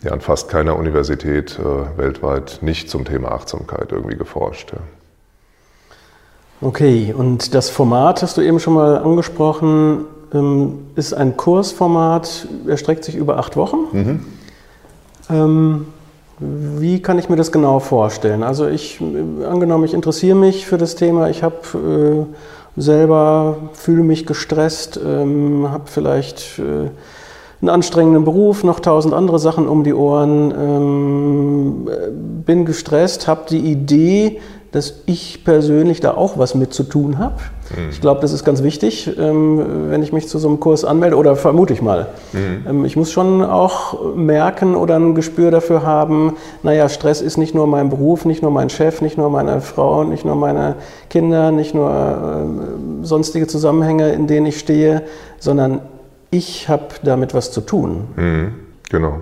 ja, 0.04 0.12
an 0.12 0.22
fast 0.22 0.50
keiner 0.50 0.78
Universität 0.78 1.60
äh, 1.60 1.98
weltweit 1.98 2.60
nicht 2.62 2.90
zum 2.90 3.06
Thema 3.06 3.32
Achtsamkeit 3.32 3.92
irgendwie 3.92 4.18
geforscht. 4.18 4.72
Ja. 4.72 4.80
Okay, 6.62 7.14
und 7.16 7.54
das 7.54 7.70
Format 7.70 8.22
hast 8.22 8.38
du 8.38 8.42
eben 8.42 8.60
schon 8.60 8.74
mal 8.74 8.98
angesprochen, 8.98 10.06
ist 10.96 11.14
ein 11.14 11.38
Kursformat, 11.38 12.48
erstreckt 12.68 13.04
sich 13.04 13.16
über 13.16 13.38
acht 13.38 13.56
Wochen. 13.56 13.78
Mhm. 13.92 14.20
Ähm, 15.30 15.86
wie 16.40 17.02
kann 17.02 17.20
ich 17.20 17.30
mir 17.30 17.36
das 17.36 17.52
genau 17.52 17.80
vorstellen? 17.80 18.44
Also 18.44 18.68
ich, 18.68 19.00
angenommen, 19.02 19.84
ich 19.84 19.94
interessiere 19.94 20.36
mich 20.36 20.66
für 20.66 20.78
das 20.78 20.96
Thema, 20.96 21.30
ich 21.30 21.44
habe 21.44 22.28
äh, 22.78 22.82
selber, 22.82 23.58
fühle 23.74 24.04
mich 24.04 24.26
gestresst, 24.26 25.00
ähm, 25.04 25.68
habe 25.70 25.84
vielleicht 25.86 26.60
äh, 26.60 26.90
einen 27.62 27.70
anstrengenden 27.70 28.26
Beruf, 28.26 28.64
noch 28.64 28.80
tausend 28.80 29.14
andere 29.14 29.40
Sachen 29.40 29.68
um 29.68 29.84
die 29.84 29.94
Ohren, 29.94 30.54
ähm, 30.58 31.90
bin 32.46 32.66
gestresst, 32.66 33.28
habe 33.28 33.44
die 33.50 33.60
Idee, 33.60 34.42
dass 34.74 34.96
ich 35.06 35.46
persönlich 35.46 36.02
da 36.02 36.16
auch 36.16 36.38
was 36.38 36.56
mit 36.56 36.74
zu 36.74 36.84
tun 36.84 37.20
habe. 37.20 37.36
Mhm. 37.70 37.90
Ich 37.92 38.02
glaube, 38.02 38.22
das 38.22 38.34
ist 38.34 38.44
ganz 38.44 38.64
wichtig, 38.64 39.10
ähm, 39.18 39.90
wenn 39.90 40.02
ich 40.02 40.12
mich 40.12 40.28
zu 40.28 40.40
so 40.40 40.48
einem 40.48 40.60
Kurs 40.60 40.84
anmelde, 40.84 41.16
oder 41.16 41.36
vermute 41.36 41.74
ich 41.74 41.82
mal. 41.82 42.08
Mhm. 42.34 42.66
Ähm, 42.68 42.86
ich 42.86 42.96
muss 42.96 43.12
schon 43.12 43.44
auch 43.44 44.16
merken 44.16 44.76
oder 44.76 44.96
ein 44.96 45.14
Gespür 45.14 45.52
dafür 45.52 45.84
haben, 45.84 46.34
naja, 46.64 46.90
Stress 46.90 47.22
ist 47.22 47.38
nicht 47.38 47.54
nur 47.54 47.68
mein 47.68 47.90
Beruf, 47.90 48.26
nicht 48.26 48.42
nur 48.42 48.52
mein 48.52 48.70
Chef, 48.72 49.02
nicht 49.02 49.18
nur 49.18 49.30
meine 49.30 49.62
Frau, 49.62 50.04
nicht 50.04 50.26
nur 50.26 50.36
meine 50.36 50.76
Kinder, 51.10 51.52
nicht 51.52 51.76
nur 51.76 51.92
äh, 51.92 53.06
sonstige 53.06 53.46
Zusammenhänge, 53.46 54.12
in 54.12 54.26
denen 54.26 54.48
ich 54.48 54.58
stehe, 54.58 55.04
sondern 55.40 55.82
ich 56.32 56.68
habe 56.68 56.86
damit 57.04 57.36
was 57.36 57.52
zu 57.52 57.62
tun. 57.62 58.08
Mhm. 58.16 58.54
Genau. 58.90 59.22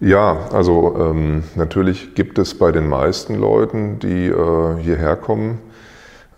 Ja, 0.00 0.48
also 0.52 0.94
ähm, 0.98 1.42
natürlich 1.54 2.14
gibt 2.14 2.38
es 2.38 2.58
bei 2.58 2.70
den 2.70 2.86
meisten 2.88 3.34
Leuten, 3.34 3.98
die 3.98 4.26
äh, 4.26 4.76
hierher 4.82 5.16
kommen, 5.16 5.58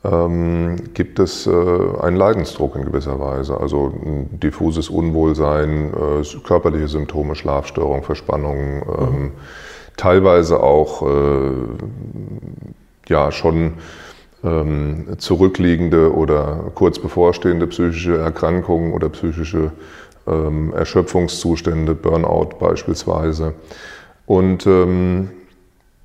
ähm, 0.04 0.76
gibt 0.94 1.18
es 1.18 1.46
äh, 1.48 1.50
einen 1.50 2.16
Leidensdruck 2.16 2.76
in 2.76 2.84
gewisser 2.84 3.18
Weise. 3.18 3.58
Also 3.58 3.92
ein 4.04 4.38
diffuses 4.38 4.88
Unwohlsein, 4.88 5.92
äh, 5.92 6.38
körperliche 6.46 6.86
Symptome, 6.86 7.34
Schlafstörung, 7.34 8.04
Verspannung, 8.04 8.56
ähm, 8.56 9.22
mhm. 9.22 9.30
teilweise 9.96 10.62
auch 10.62 11.02
äh, 11.02 11.50
ja 13.08 13.32
schon 13.32 13.72
ähm, 14.44 15.06
zurückliegende 15.18 16.14
oder 16.14 16.70
kurz 16.76 17.00
bevorstehende 17.00 17.66
psychische 17.66 18.18
Erkrankungen 18.18 18.92
oder 18.92 19.08
psychische 19.08 19.72
ähm, 20.28 20.72
Erschöpfungszustände, 20.74 21.94
Burnout 21.94 22.58
beispielsweise. 22.58 23.54
Und 24.26 24.66
ähm, 24.66 25.30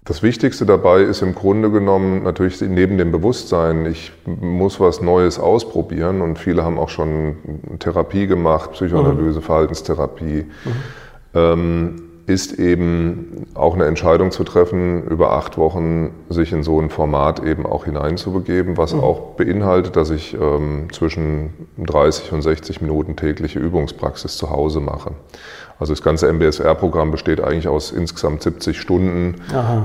das 0.06 0.22
Wichtigste 0.22 0.66
dabei 0.66 1.02
ist 1.02 1.22
im 1.22 1.34
Grunde 1.34 1.72
genommen 1.72 2.24
natürlich 2.24 2.60
neben 2.62 2.98
dem 2.98 3.12
Bewusstsein, 3.12 3.86
ich 3.86 4.12
muss 4.26 4.80
was 4.80 5.02
Neues 5.02 5.40
ausprobieren 5.40 6.22
und 6.22 6.38
viele 6.38 6.66
haben 6.66 6.78
auch 6.78 6.90
schon 6.90 7.38
Therapie 7.80 8.28
gemacht, 8.28 8.74
Psychoanalyse, 8.74 9.40
mhm. 9.40 9.44
Verhaltenstherapie. 9.44 10.46
Mhm. 10.46 10.72
Ähm, 11.34 12.03
ist 12.26 12.54
eben 12.54 13.48
auch 13.54 13.74
eine 13.74 13.86
Entscheidung 13.86 14.32
zu 14.32 14.44
treffen, 14.46 15.04
über 15.04 15.34
acht 15.34 15.58
Wochen 15.58 16.12
sich 16.30 16.54
in 16.54 16.64
so 16.64 16.80
ein 16.80 16.90
Format 16.90 17.44
eben 17.44 17.66
auch 17.66 17.84
hineinzubegeben, 17.84 18.78
was 18.78 18.94
mhm. 18.94 19.02
auch 19.02 19.36
beinhaltet, 19.36 19.98
dass 19.98 20.10
ich 20.10 20.34
ähm, 20.34 20.88
zwischen 20.94 21.54
30 21.78 22.32
und 22.32 22.42
60 22.42 22.82
Minuten 22.82 23.18
tägliche 23.18 23.60
Übungspraxis 23.60 24.38
zu 24.38 24.50
Hause 24.50 24.80
mache. 24.80 25.12
Also 25.80 25.92
das 25.92 26.02
ganze 26.02 26.32
MBSR-Programm 26.32 27.12
besteht 27.12 27.42
eigentlich 27.42 27.68
aus 27.68 27.92
insgesamt 27.92 28.42
70 28.44 28.80
Stunden, 28.80 29.36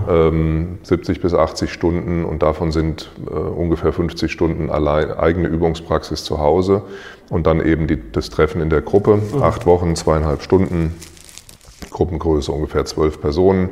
ähm, 0.08 0.78
70 0.84 1.20
bis 1.20 1.34
80 1.34 1.72
Stunden 1.72 2.24
und 2.24 2.42
davon 2.42 2.70
sind 2.70 3.10
äh, 3.26 3.34
ungefähr 3.34 3.92
50 3.92 4.30
Stunden 4.30 4.70
allein 4.70 5.10
eigene 5.10 5.48
Übungspraxis 5.48 6.22
zu 6.22 6.38
Hause 6.38 6.82
und 7.30 7.48
dann 7.48 7.64
eben 7.64 7.88
die, 7.88 7.98
das 8.12 8.30
Treffen 8.30 8.60
in 8.60 8.70
der 8.70 8.82
Gruppe, 8.82 9.16
mhm. 9.16 9.42
acht 9.42 9.66
Wochen, 9.66 9.96
zweieinhalb 9.96 10.42
Stunden 10.42 10.94
Gruppengröße 11.90 12.52
ungefähr 12.52 12.84
zwölf 12.84 13.20
Personen. 13.20 13.70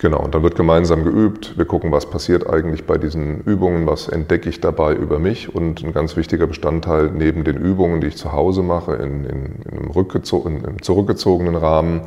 Genau, 0.00 0.20
und 0.20 0.32
dann 0.32 0.44
wird 0.44 0.54
gemeinsam 0.54 1.02
geübt. 1.02 1.58
Wir 1.58 1.64
gucken, 1.64 1.90
was 1.90 2.08
passiert 2.08 2.48
eigentlich 2.48 2.86
bei 2.86 2.98
diesen 2.98 3.40
Übungen, 3.40 3.84
was 3.88 4.06
entdecke 4.06 4.48
ich 4.48 4.60
dabei 4.60 4.94
über 4.94 5.18
mich. 5.18 5.52
Und 5.52 5.82
ein 5.82 5.92
ganz 5.92 6.16
wichtiger 6.16 6.46
Bestandteil 6.46 7.10
neben 7.10 7.42
den 7.42 7.56
Übungen, 7.56 8.00
die 8.00 8.06
ich 8.06 8.16
zu 8.16 8.32
Hause 8.32 8.62
mache, 8.62 8.94
in, 8.94 9.24
in, 9.24 9.46
in 9.70 9.78
einem, 9.78 9.90
in 9.90 10.66
einem 10.66 10.82
zurückgezogenen 10.82 11.56
Rahmen, 11.56 12.02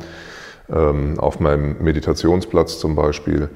ähm, 0.70 1.20
auf 1.20 1.38
meinem 1.38 1.82
Meditationsplatz 1.82 2.78
zum 2.78 2.96
Beispiel, 2.96 3.50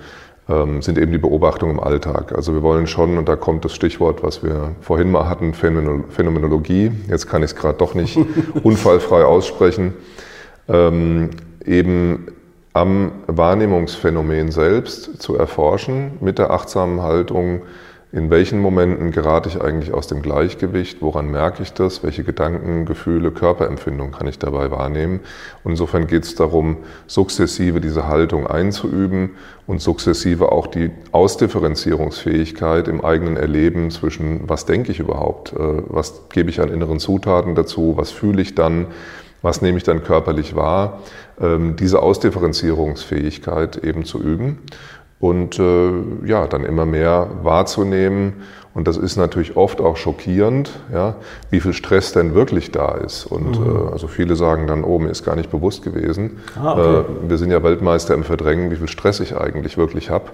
ähm, 0.50 0.82
sind 0.82 0.98
eben 0.98 1.12
die 1.12 1.18
Beobachtungen 1.18 1.76
im 1.76 1.80
Alltag. 1.80 2.32
Also 2.36 2.52
wir 2.52 2.62
wollen 2.62 2.86
schon, 2.86 3.16
und 3.16 3.30
da 3.30 3.36
kommt 3.36 3.64
das 3.64 3.74
Stichwort, 3.74 4.22
was 4.22 4.42
wir 4.42 4.76
vorhin 4.82 5.10
mal 5.10 5.30
hatten, 5.30 5.54
Phänomenologie. 5.54 6.92
Jetzt 7.08 7.26
kann 7.26 7.42
ich 7.42 7.52
es 7.52 7.56
gerade 7.56 7.78
doch 7.78 7.94
nicht 7.94 8.18
unfallfrei 8.62 9.24
aussprechen. 9.24 9.94
Ähm, 10.68 11.30
eben 11.66 12.26
am 12.72 13.12
Wahrnehmungsphänomen 13.26 14.50
selbst 14.50 15.22
zu 15.22 15.36
erforschen, 15.36 16.12
mit 16.20 16.38
der 16.38 16.50
achtsamen 16.50 17.00
Haltung, 17.02 17.62
in 18.12 18.30
welchen 18.30 18.60
Momenten 18.60 19.10
gerate 19.10 19.48
ich 19.48 19.60
eigentlich 19.60 19.92
aus 19.92 20.06
dem 20.06 20.22
Gleichgewicht, 20.22 21.02
woran 21.02 21.30
merke 21.30 21.62
ich 21.62 21.72
das, 21.72 22.02
welche 22.02 22.22
Gedanken, 22.22 22.86
Gefühle, 22.86 23.30
Körperempfindungen 23.30 24.12
kann 24.12 24.26
ich 24.26 24.38
dabei 24.38 24.70
wahrnehmen. 24.70 25.20
Und 25.64 25.72
insofern 25.72 26.06
geht 26.06 26.24
es 26.24 26.34
darum, 26.34 26.78
sukzessive 27.06 27.80
diese 27.80 28.06
Haltung 28.06 28.46
einzuüben 28.46 29.30
und 29.66 29.82
sukzessive 29.82 30.52
auch 30.52 30.66
die 30.66 30.90
Ausdifferenzierungsfähigkeit 31.12 32.88
im 32.88 33.04
eigenen 33.04 33.36
Erleben 33.36 33.90
zwischen, 33.90 34.48
was 34.48 34.66
denke 34.66 34.92
ich 34.92 35.00
überhaupt, 35.00 35.52
äh, 35.52 35.56
was 35.58 36.28
gebe 36.30 36.48
ich 36.48 36.60
an 36.60 36.68
inneren 36.68 37.00
Zutaten 37.00 37.54
dazu, 37.54 37.94
was 37.96 38.12
fühle 38.12 38.40
ich 38.40 38.54
dann, 38.54 38.86
was 39.46 39.62
nehme 39.62 39.78
ich 39.78 39.84
dann 39.84 40.02
körperlich 40.02 40.56
wahr, 40.56 40.98
ähm, 41.40 41.76
diese 41.76 42.02
Ausdifferenzierungsfähigkeit 42.02 43.76
eben 43.76 44.04
zu 44.04 44.20
üben 44.20 44.58
und 45.20 45.60
äh, 45.60 45.92
ja, 46.24 46.48
dann 46.48 46.64
immer 46.64 46.84
mehr 46.84 47.30
wahrzunehmen. 47.42 48.42
Und 48.74 48.88
das 48.88 48.98
ist 48.98 49.16
natürlich 49.16 49.56
oft 49.56 49.80
auch 49.80 49.96
schockierend, 49.96 50.70
ja, 50.92 51.14
wie 51.48 51.60
viel 51.60 51.72
Stress 51.72 52.12
denn 52.12 52.34
wirklich 52.34 52.72
da 52.72 52.96
ist. 52.96 53.24
Und 53.24 53.58
mhm. 53.58 53.86
äh, 53.86 53.92
also 53.92 54.08
viele 54.08 54.34
sagen 54.34 54.66
dann, 54.66 54.82
oh, 54.82 54.98
mir 54.98 55.10
ist 55.10 55.24
gar 55.24 55.36
nicht 55.36 55.50
bewusst 55.50 55.82
gewesen. 55.84 56.40
Ah, 56.60 56.72
okay. 56.72 56.98
äh, 56.98 57.30
wir 57.30 57.38
sind 57.38 57.52
ja 57.52 57.62
Weltmeister 57.62 58.14
im 58.14 58.24
Verdrängen, 58.24 58.72
wie 58.72 58.76
viel 58.76 58.88
Stress 58.88 59.20
ich 59.20 59.36
eigentlich 59.36 59.78
wirklich 59.78 60.10
habe. 60.10 60.24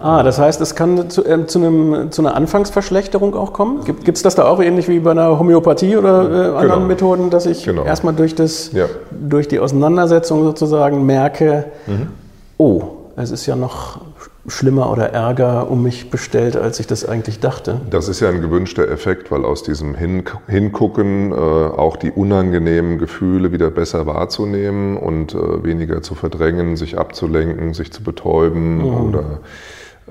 Ah, 0.00 0.22
das 0.22 0.38
heißt, 0.38 0.60
es 0.62 0.74
kann 0.74 1.10
zu, 1.10 1.24
äh, 1.24 1.46
zu, 1.46 1.58
einem, 1.58 2.10
zu 2.10 2.22
einer 2.22 2.34
Anfangsverschlechterung 2.34 3.34
auch 3.34 3.52
kommen? 3.52 3.84
Gibt 3.84 4.08
es 4.08 4.22
das 4.22 4.34
da 4.34 4.46
auch 4.46 4.60
ähnlich 4.60 4.88
wie 4.88 4.98
bei 4.98 5.10
einer 5.10 5.38
Homöopathie 5.38 5.96
oder 5.96 6.22
äh, 6.22 6.34
anderen 6.46 6.60
genau. 6.60 6.80
Methoden, 6.80 7.30
dass 7.30 7.44
ich 7.44 7.64
genau. 7.64 7.84
erstmal 7.84 8.14
durch, 8.14 8.34
das, 8.34 8.72
ja. 8.72 8.86
durch 9.10 9.46
die 9.46 9.58
Auseinandersetzung 9.58 10.42
sozusagen 10.44 11.04
merke, 11.04 11.66
mhm. 11.86 12.08
oh, 12.56 12.82
es 13.16 13.30
ist 13.30 13.44
ja 13.44 13.56
noch 13.56 14.00
schlimmer 14.46 14.90
oder 14.90 15.10
ärger 15.10 15.70
um 15.70 15.82
mich 15.82 16.10
bestellt, 16.10 16.56
als 16.56 16.80
ich 16.80 16.86
das 16.86 17.04
eigentlich 17.04 17.40
dachte. 17.40 17.82
Das 17.90 18.08
ist 18.08 18.20
ja 18.20 18.30
ein 18.30 18.40
gewünschter 18.40 18.88
Effekt, 18.88 19.30
weil 19.30 19.44
aus 19.44 19.62
diesem 19.62 19.94
Hin 19.94 20.24
Hingucken 20.48 21.32
äh, 21.32 21.34
auch 21.34 21.96
die 21.96 22.10
unangenehmen 22.10 22.98
Gefühle 22.98 23.52
wieder 23.52 23.70
besser 23.70 24.06
wahrzunehmen 24.06 24.96
und 24.96 25.34
äh, 25.34 25.62
weniger 25.62 26.00
zu 26.00 26.14
verdrängen, 26.14 26.76
sich 26.76 26.98
abzulenken, 26.98 27.74
sich 27.74 27.92
zu 27.92 28.02
betäuben 28.02 28.78
mhm. 28.78 29.08
oder 29.08 29.40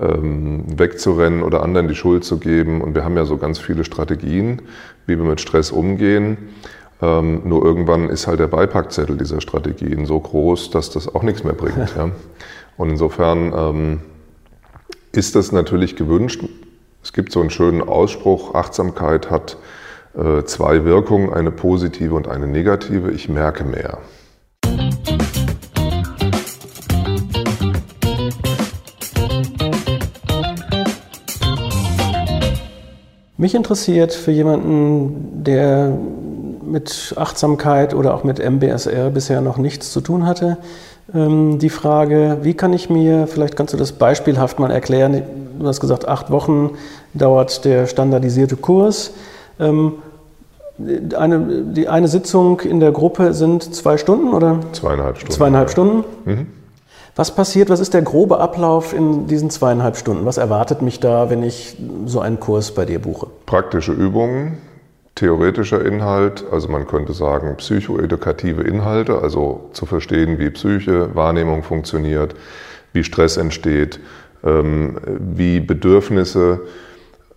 wegzurennen 0.00 1.42
oder 1.42 1.62
anderen 1.62 1.88
die 1.88 1.94
Schuld 1.94 2.24
zu 2.24 2.38
geben. 2.38 2.80
Und 2.80 2.94
wir 2.94 3.04
haben 3.04 3.16
ja 3.16 3.24
so 3.24 3.36
ganz 3.36 3.58
viele 3.58 3.84
Strategien, 3.84 4.62
wie 5.06 5.18
wir 5.18 5.24
mit 5.24 5.40
Stress 5.40 5.70
umgehen. 5.70 6.38
Ähm, 7.02 7.42
nur 7.44 7.64
irgendwann 7.64 8.08
ist 8.08 8.26
halt 8.26 8.40
der 8.40 8.46
Beipackzettel 8.46 9.16
dieser 9.16 9.40
Strategien 9.40 10.06
so 10.06 10.18
groß, 10.20 10.70
dass 10.70 10.90
das 10.90 11.14
auch 11.14 11.22
nichts 11.22 11.44
mehr 11.44 11.54
bringt. 11.54 11.94
ja. 11.96 12.10
Und 12.76 12.90
insofern 12.90 13.52
ähm, 13.54 14.00
ist 15.12 15.34
das 15.34 15.52
natürlich 15.52 15.96
gewünscht. 15.96 16.44
Es 17.02 17.12
gibt 17.12 17.32
so 17.32 17.40
einen 17.40 17.50
schönen 17.50 17.82
Ausspruch, 17.82 18.54
Achtsamkeit 18.54 19.30
hat 19.30 19.56
äh, 20.16 20.44
zwei 20.44 20.84
Wirkungen, 20.84 21.32
eine 21.32 21.50
positive 21.50 22.14
und 22.14 22.28
eine 22.28 22.46
negative. 22.46 23.10
Ich 23.10 23.28
merke 23.28 23.64
mehr. 23.64 23.98
Mich 33.40 33.54
interessiert 33.54 34.12
für 34.12 34.32
jemanden, 34.32 35.42
der 35.44 35.96
mit 36.62 37.14
Achtsamkeit 37.16 37.94
oder 37.94 38.14
auch 38.14 38.22
mit 38.22 38.38
MBSR 38.38 39.08
bisher 39.08 39.40
noch 39.40 39.56
nichts 39.56 39.92
zu 39.92 40.02
tun 40.02 40.26
hatte. 40.26 40.58
Ähm, 41.14 41.58
die 41.58 41.70
Frage, 41.70 42.36
wie 42.42 42.52
kann 42.52 42.74
ich 42.74 42.90
mir, 42.90 43.26
vielleicht 43.26 43.56
kannst 43.56 43.72
du 43.72 43.78
das 43.78 43.92
beispielhaft 43.92 44.58
mal 44.58 44.70
erklären, 44.70 45.22
du 45.58 45.66
hast 45.66 45.80
gesagt, 45.80 46.06
acht 46.06 46.30
Wochen 46.30 46.72
dauert 47.14 47.64
der 47.64 47.86
standardisierte 47.86 48.56
Kurs. 48.56 49.14
Ähm, 49.58 49.94
eine, 51.16 51.64
die 51.64 51.88
eine 51.88 52.08
Sitzung 52.08 52.60
in 52.60 52.78
der 52.78 52.92
Gruppe 52.92 53.32
sind 53.32 53.74
zwei 53.74 53.96
Stunden 53.96 54.34
oder? 54.34 54.60
Zweieinhalb 54.72 55.16
Stunden. 55.16 55.34
Zweieinhalb 55.34 55.70
Stunden. 55.70 56.04
Mhm. 56.26 56.46
Was 57.20 57.34
passiert, 57.34 57.68
was 57.68 57.80
ist 57.80 57.92
der 57.92 58.00
grobe 58.00 58.40
Ablauf 58.40 58.94
in 58.94 59.26
diesen 59.26 59.50
zweieinhalb 59.50 59.98
Stunden? 59.98 60.24
Was 60.24 60.38
erwartet 60.38 60.80
mich 60.80 61.00
da, 61.00 61.28
wenn 61.28 61.42
ich 61.42 61.76
so 62.06 62.18
einen 62.20 62.40
Kurs 62.40 62.72
bei 62.72 62.86
dir 62.86 62.98
buche? 62.98 63.26
Praktische 63.44 63.92
Übungen, 63.92 64.56
theoretischer 65.16 65.84
Inhalt, 65.84 66.46
also 66.50 66.68
man 66.68 66.86
könnte 66.86 67.12
sagen 67.12 67.56
psychoedukative 67.58 68.62
Inhalte, 68.62 69.18
also 69.18 69.68
zu 69.74 69.84
verstehen, 69.84 70.38
wie 70.38 70.48
Psyche, 70.48 71.14
Wahrnehmung 71.14 71.62
funktioniert, 71.62 72.34
wie 72.94 73.04
Stress 73.04 73.36
entsteht, 73.36 74.00
ähm, 74.42 74.96
wie 75.18 75.60
Bedürfnisse 75.60 76.60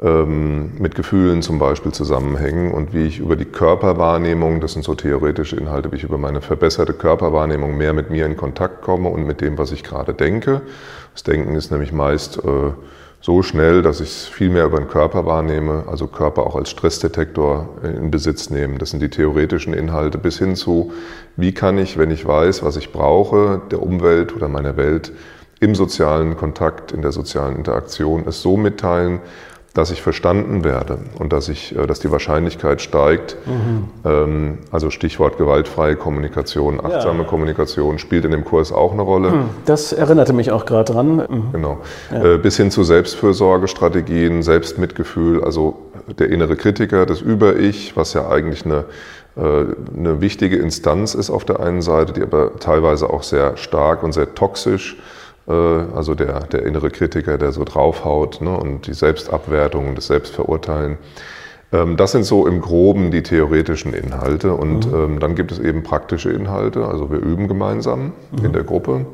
mit 0.02 0.96
Gefühlen 0.96 1.42
zum 1.42 1.60
Beispiel 1.60 1.92
zusammenhängen 1.92 2.74
und 2.74 2.94
wie 2.94 3.06
ich 3.06 3.20
über 3.20 3.36
die 3.36 3.46
Körperwahrnehmung, 3.46 4.60
das 4.60 4.74
sind 4.74 4.84
so 4.84 4.96
theoretische 4.96 5.56
Inhalte, 5.56 5.92
wie 5.92 5.98
ich 5.98 6.04
über 6.04 6.18
meine 6.18 6.42
verbesserte 6.42 6.94
Körperwahrnehmung 6.94 7.78
mehr 7.78 7.94
mit 7.94 8.10
mir 8.10 8.26
in 8.26 8.36
Kontakt 8.36 8.82
komme 8.82 9.10
und 9.10 9.26
mit 9.26 9.40
dem, 9.40 9.58
was 9.58 9.72
ich 9.72 9.84
gerade 9.84 10.14
denke. 10.14 10.62
Das 11.14 11.24
Denken 11.24 11.56
ist 11.56 11.72
nämlich 11.72 11.94
meist 11.94 12.38
äh, 12.40 12.72
so 13.24 13.42
schnell, 13.42 13.82
dass 13.82 14.02
ich 14.02 14.10
es 14.10 14.28
viel 14.28 14.50
mehr 14.50 14.66
über 14.66 14.80
den 14.80 14.90
Körper 14.90 15.26
wahrnehme, 15.26 15.86
also 15.88 16.08
Körper 16.08 16.46
auch 16.46 16.58
als 16.58 16.70
Stressdetektor 16.70 17.70
in 17.84 18.12
Besitz 18.12 18.50
nehmen. 18.50 18.80
Das 18.80 18.90
sind 18.90 19.02
die 19.02 19.10
theoretischen 19.10 19.74
Inhalte 19.74 20.18
bis 20.18 20.40
hin 20.40 20.58
zu, 20.58 20.92
wie 21.38 21.54
kann 21.54 21.78
ich, 21.78 21.98
wenn 21.98 22.12
ich 22.12 22.26
weiß, 22.26 22.64
was 22.64 22.76
ich 22.76 22.92
brauche, 22.92 23.62
der 23.72 23.82
Umwelt 23.82 24.36
oder 24.36 24.50
meiner 24.50 24.76
Welt 24.76 25.14
im 25.62 25.74
sozialen 25.74 26.36
Kontakt, 26.36 26.92
in 26.92 27.02
der 27.02 27.14
sozialen 27.14 27.56
Interaktion 27.56 28.26
es 28.28 28.42
so 28.42 28.58
mitteilen, 28.58 29.22
dass 29.74 29.90
ich 29.90 30.04
verstanden 30.04 30.64
werde 30.64 31.00
und 31.18 31.34
dass, 31.34 31.50
ich, 31.50 31.76
äh, 31.76 31.88
dass 31.88 32.00
die 32.00 32.12
Wahrscheinlichkeit 32.12 32.82
steigt. 32.82 33.38
Mhm. 33.46 33.90
Ähm, 34.06 34.58
also 34.72 34.92
Stichwort 34.92 35.38
gewaltfreie 35.38 35.96
Kommunikation, 35.96 36.80
achtsame 36.80 37.24
ja. 37.24 37.28
Kommunikation 37.28 37.98
spielt 37.98 38.26
in 38.26 38.32
dem 38.32 38.46
Kurs 38.46 38.72
auch 38.72 38.94
eine 38.94 39.02
Rolle. 39.02 39.32
Mhm. 39.32 39.50
Das 39.66 39.92
erinnerte 39.92 40.34
mich 40.34 40.52
auch 40.52 40.66
gerade 40.66 40.94
dran. 40.94 41.16
Mhm. 41.16 41.52
Genau. 41.52 41.80
Ja. 42.12 42.36
Äh, 42.36 42.38
bis 42.38 42.58
hin 42.58 42.70
zu 42.70 42.84
Selbstfürsorgestrategien, 42.84 44.44
Selbstmitgefühl, 44.44 45.44
also 45.44 45.80
der 46.20 46.30
innere 46.30 46.56
Kritiker, 46.56 47.06
das 47.06 47.22
Über-Ich, 47.22 47.98
was 47.98 48.14
ja 48.14 48.30
eigentlich 48.30 48.66
eine 48.66 48.86
äh, 49.36 49.42
eine 49.98 50.22
wichtige 50.22 50.58
Instanz 50.58 51.16
ist 51.16 51.32
auf 51.32 51.46
der 51.46 51.60
einen 51.60 51.82
Seite, 51.82 52.14
die 52.14 52.22
aber 52.22 52.60
teilweise 52.60 53.10
auch 53.10 53.24
sehr 53.24 53.58
stark 53.58 54.04
und 54.04 54.12
sehr 54.12 54.36
toxisch 54.36 54.96
äh, 54.96 55.23
also 55.46 56.16
der, 56.16 56.42
der 56.42 56.66
innere 56.66 56.90
Kritiker, 56.90 57.38
der 57.38 57.52
so 57.52 57.66
draufhaut 57.66 58.40
ne, 58.42 58.58
und 58.58 58.88
die 58.88 58.94
Selbstabwertung 58.94 59.90
und 59.90 59.98
das 59.98 60.08
Selbstverurteilen. 60.08 60.98
Ähm, 61.74 61.98
das 61.98 62.12
sind 62.12 62.24
so 62.24 62.48
im 62.48 62.62
Groben 62.62 63.12
die 63.12 63.24
theoretischen 63.24 63.94
Inhalte 63.94 64.54
und 64.54 64.90
mhm. 64.90 64.96
ähm, 64.96 65.20
dann 65.20 65.36
gibt 65.36 65.52
es 65.52 65.60
eben 65.60 65.84
praktische 65.84 66.32
Inhalte, 66.32 66.88
also 66.88 67.12
wir 67.12 67.20
üben 67.20 67.48
gemeinsam 67.48 68.14
mhm. 68.32 68.46
in 68.46 68.54
der 68.54 68.64
Gruppe 68.64 69.06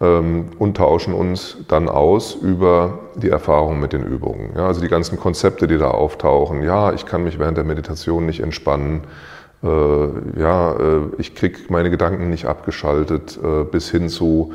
ähm, 0.00 0.48
und 0.58 0.76
tauschen 0.76 1.14
uns 1.14 1.56
dann 1.68 1.88
aus 1.88 2.34
über 2.34 2.98
die 3.14 3.30
Erfahrungen 3.30 3.80
mit 3.80 3.92
den 3.92 4.02
Übungen. 4.02 4.50
Ja, 4.56 4.66
also 4.66 4.80
die 4.80 4.88
ganzen 4.88 5.18
Konzepte, 5.18 5.66
die 5.66 5.78
da 5.78 5.90
auftauchen. 5.92 6.62
Ja, 6.62 6.92
ich 6.92 7.06
kann 7.06 7.22
mich 7.22 7.38
während 7.38 7.56
der 7.56 7.64
Meditation 7.64 8.26
nicht 8.26 8.40
entspannen. 8.40 9.02
Äh, 9.62 9.68
ja, 10.40 10.72
äh, 10.72 11.00
ich 11.18 11.34
kriege 11.34 11.58
meine 11.68 11.90
Gedanken 11.90 12.28
nicht 12.28 12.46
abgeschaltet, 12.46 13.38
äh, 13.42 13.64
bis 13.64 13.90
hin 13.90 14.08
zu 14.08 14.52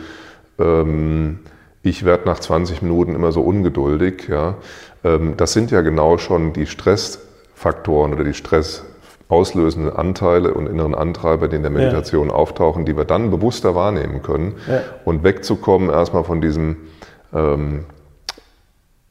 ähm, 0.59 1.39
ich 1.81 2.03
werde 2.03 2.25
nach 2.25 2.39
20 2.39 2.81
Minuten 2.81 3.15
immer 3.15 3.31
so 3.31 3.41
ungeduldig. 3.41 4.27
Ja. 4.27 4.55
Ähm, 5.03 5.35
das 5.37 5.53
sind 5.53 5.71
ja 5.71 5.81
genau 5.81 6.17
schon 6.17 6.53
die 6.53 6.65
Stressfaktoren 6.65 8.13
oder 8.13 8.23
die 8.23 8.33
stressauslösenden 8.33 9.95
Anteile 9.95 10.53
und 10.53 10.67
inneren 10.67 10.95
Antreiber, 10.95 11.47
die 11.47 11.55
in 11.55 11.61
der 11.61 11.71
Meditation 11.71 12.27
ja. 12.29 12.33
auftauchen, 12.33 12.85
die 12.85 12.97
wir 12.97 13.05
dann 13.05 13.31
bewusster 13.31 13.75
wahrnehmen 13.75 14.21
können. 14.21 14.55
Ja. 14.67 14.81
Und 15.05 15.23
wegzukommen 15.23 15.89
erstmal 15.89 16.25
von 16.25 16.41
diesem, 16.41 16.75
ähm, 17.33 17.85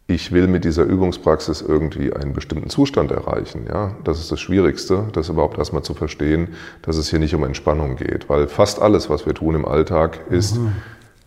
ich 0.06 0.32
will 0.32 0.46
mit 0.46 0.64
dieser 0.64 0.84
Übungspraxis 0.84 1.62
irgendwie 1.62 2.12
einen 2.12 2.34
bestimmten 2.34 2.70
Zustand 2.70 3.10
erreichen. 3.10 3.66
Ja, 3.66 3.92
das 4.04 4.18
ist 4.18 4.30
das 4.30 4.40
Schwierigste, 4.40 5.04
das 5.12 5.28
überhaupt 5.30 5.58
erstmal 5.58 5.82
zu 5.82 5.94
verstehen, 5.94 6.48
dass 6.82 6.96
es 6.96 7.08
hier 7.10 7.18
nicht 7.18 7.34
um 7.34 7.44
Entspannung 7.44 7.96
geht, 7.96 8.28
weil 8.28 8.46
fast 8.46 8.80
alles, 8.80 9.10
was 9.10 9.26
wir 9.26 9.34
tun 9.34 9.54
im 9.54 9.64
Alltag, 9.64 10.20
ist 10.30 10.58
mhm 10.58 10.72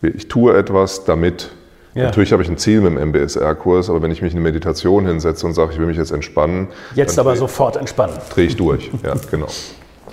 ich 0.02 0.28
tue 0.28 0.56
etwas, 0.56 1.04
damit. 1.04 1.50
Ja. 1.94 2.04
Natürlich 2.04 2.32
habe 2.32 2.42
ich 2.42 2.48
ein 2.48 2.56
Ziel 2.56 2.80
mit 2.80 2.98
dem 2.98 3.10
MBSR-Kurs, 3.10 3.90
aber 3.90 4.02
wenn 4.02 4.10
ich 4.10 4.22
mich 4.22 4.32
in 4.32 4.38
eine 4.38 4.44
Meditation 4.44 5.06
hinsetze 5.06 5.46
und 5.46 5.52
sage, 5.52 5.72
ich 5.72 5.78
will 5.78 5.86
mich 5.86 5.98
jetzt 5.98 6.10
entspannen. 6.10 6.68
Jetzt 6.94 7.18
aber 7.18 7.36
sofort 7.36 7.76
entspannen. 7.76 8.16
Drehe 8.30 8.46
ich 8.46 8.56
durch, 8.56 8.90
ja, 9.04 9.14
genau. 9.30 9.48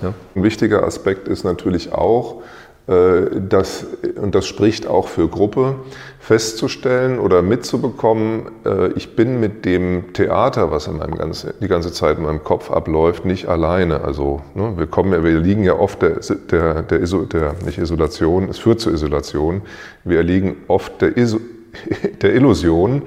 Ja. 0.01 0.13
Ein 0.35 0.43
wichtiger 0.43 0.83
Aspekt 0.83 1.27
ist 1.27 1.43
natürlich 1.43 1.93
auch, 1.93 2.41
das, 2.89 3.85
und 4.19 4.33
das 4.33 4.47
spricht 4.47 4.87
auch 4.87 5.09
für 5.09 5.27
Gruppe, 5.27 5.75
festzustellen 6.19 7.17
oder 7.19 7.41
mitzubekommen, 7.41 8.51
äh, 8.65 8.91
ich 8.93 9.15
bin 9.15 9.39
mit 9.39 9.65
dem 9.65 10.13
Theater, 10.13 10.71
was 10.71 10.87
in 10.87 10.97
meinem 10.97 11.15
ganze, 11.15 11.53
die 11.61 11.67
ganze 11.67 11.91
Zeit 11.91 12.17
in 12.17 12.23
meinem 12.23 12.43
Kopf 12.43 12.71
abläuft, 12.71 13.25
nicht 13.25 13.47
alleine. 13.47 14.01
Also 14.01 14.41
ne, 14.53 14.73
wir 14.77 14.87
kommen 14.87 15.13
ja, 15.13 15.23
wir 15.23 15.39
liegen 15.39 15.63
ja 15.63 15.73
oft 15.73 16.01
der, 16.01 16.19
der, 16.51 16.83
der, 16.83 17.01
Iso, 17.01 17.25
der 17.25 17.55
nicht 17.65 17.77
Isolation, 17.77 18.49
es 18.49 18.59
führt 18.59 18.79
zur 18.79 18.93
Isolation. 18.93 19.61
Wir 20.03 20.17
erliegen 20.17 20.57
oft 20.67 21.01
der, 21.01 21.17
Iso, 21.17 21.39
der 22.21 22.33
Illusion, 22.33 23.03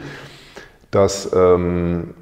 dass 0.90 1.30
ähm, 1.34 2.14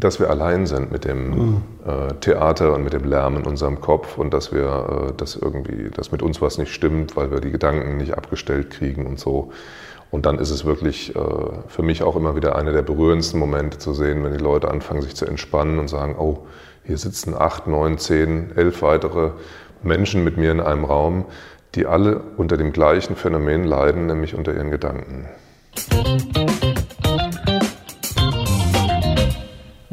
dass 0.00 0.18
wir 0.18 0.30
allein 0.30 0.66
sind 0.66 0.90
mit 0.90 1.04
dem 1.04 1.30
mhm. 1.30 1.62
äh, 1.86 2.14
Theater 2.20 2.74
und 2.74 2.84
mit 2.84 2.92
dem 2.92 3.04
Lärm 3.04 3.36
in 3.36 3.44
unserem 3.44 3.80
Kopf 3.80 4.18
und 4.18 4.34
dass 4.34 4.52
wir, 4.52 5.10
äh, 5.10 5.12
dass 5.16 5.36
irgendwie, 5.36 5.90
dass 5.90 6.10
mit 6.12 6.22
uns 6.22 6.40
was 6.40 6.58
nicht 6.58 6.72
stimmt, 6.72 7.16
weil 7.16 7.30
wir 7.30 7.40
die 7.40 7.50
Gedanken 7.50 7.96
nicht 7.96 8.14
abgestellt 8.16 8.70
kriegen 8.70 9.06
und 9.06 9.18
so. 9.18 9.52
Und 10.10 10.26
dann 10.26 10.38
ist 10.38 10.50
es 10.50 10.64
wirklich 10.64 11.14
äh, 11.14 11.20
für 11.68 11.82
mich 11.82 12.02
auch 12.02 12.16
immer 12.16 12.34
wieder 12.34 12.56
einer 12.56 12.72
der 12.72 12.82
berührendsten 12.82 13.38
Momente 13.38 13.78
zu 13.78 13.94
sehen, 13.94 14.24
wenn 14.24 14.32
die 14.32 14.42
Leute 14.42 14.70
anfangen, 14.70 15.02
sich 15.02 15.14
zu 15.14 15.26
entspannen 15.26 15.78
und 15.78 15.88
sagen, 15.88 16.16
oh, 16.18 16.46
hier 16.84 16.98
sitzen 16.98 17.34
acht, 17.36 17.66
neun, 17.66 17.98
zehn, 17.98 18.50
elf 18.56 18.82
weitere 18.82 19.30
Menschen 19.82 20.24
mit 20.24 20.36
mir 20.36 20.50
in 20.50 20.60
einem 20.60 20.84
Raum, 20.84 21.26
die 21.74 21.86
alle 21.86 22.20
unter 22.36 22.56
dem 22.56 22.72
gleichen 22.72 23.14
Phänomen 23.14 23.64
leiden, 23.64 24.06
nämlich 24.06 24.34
unter 24.34 24.52
ihren 24.52 24.70
Gedanken. 24.70 25.28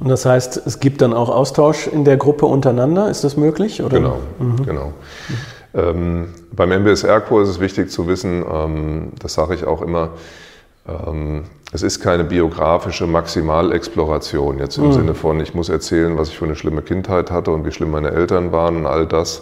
Und 0.08 0.12
das 0.12 0.26
heißt, 0.26 0.62
es 0.66 0.80
gibt 0.80 1.02
dann 1.02 1.14
auch 1.14 1.28
Austausch 1.28 1.86
in 1.86 2.06
der 2.06 2.16
Gruppe 2.16 2.46
untereinander, 2.46 3.10
ist 3.10 3.26
das 3.26 3.36
möglich? 3.36 3.84
Oder? 3.84 3.98
Genau, 3.98 4.20
mhm. 4.40 4.66
genau. 4.66 4.94
Ähm, 5.74 6.28
beim 6.56 6.72
MBSR-Kurs 6.72 7.50
ist 7.50 7.56
es 7.56 7.60
wichtig 7.60 7.92
zu 7.92 8.08
wissen, 8.08 8.42
ähm, 8.50 9.12
das 9.20 9.34
sage 9.34 9.54
ich 9.54 9.66
auch 9.66 9.82
immer, 9.82 10.12
ähm, 10.88 11.44
es 11.74 11.82
ist 11.82 12.00
keine 12.00 12.24
biografische 12.24 13.06
Maximalexploration, 13.06 14.60
jetzt 14.60 14.78
im 14.78 14.86
mhm. 14.86 14.94
Sinne 14.94 15.14
von, 15.14 15.42
ich 15.42 15.54
muss 15.54 15.68
erzählen, 15.68 16.18
was 16.18 16.30
ich 16.30 16.38
für 16.38 16.46
eine 16.46 16.56
schlimme 16.56 16.84
Kindheit 16.84 17.30
hatte 17.30 17.52
und 17.52 17.66
wie 17.66 17.74
schlimm 17.74 17.92
meine 17.92 18.12
Eltern 18.12 18.54
waren 18.54 18.78
und 18.78 18.86
all 18.86 19.08
das. 19.08 19.42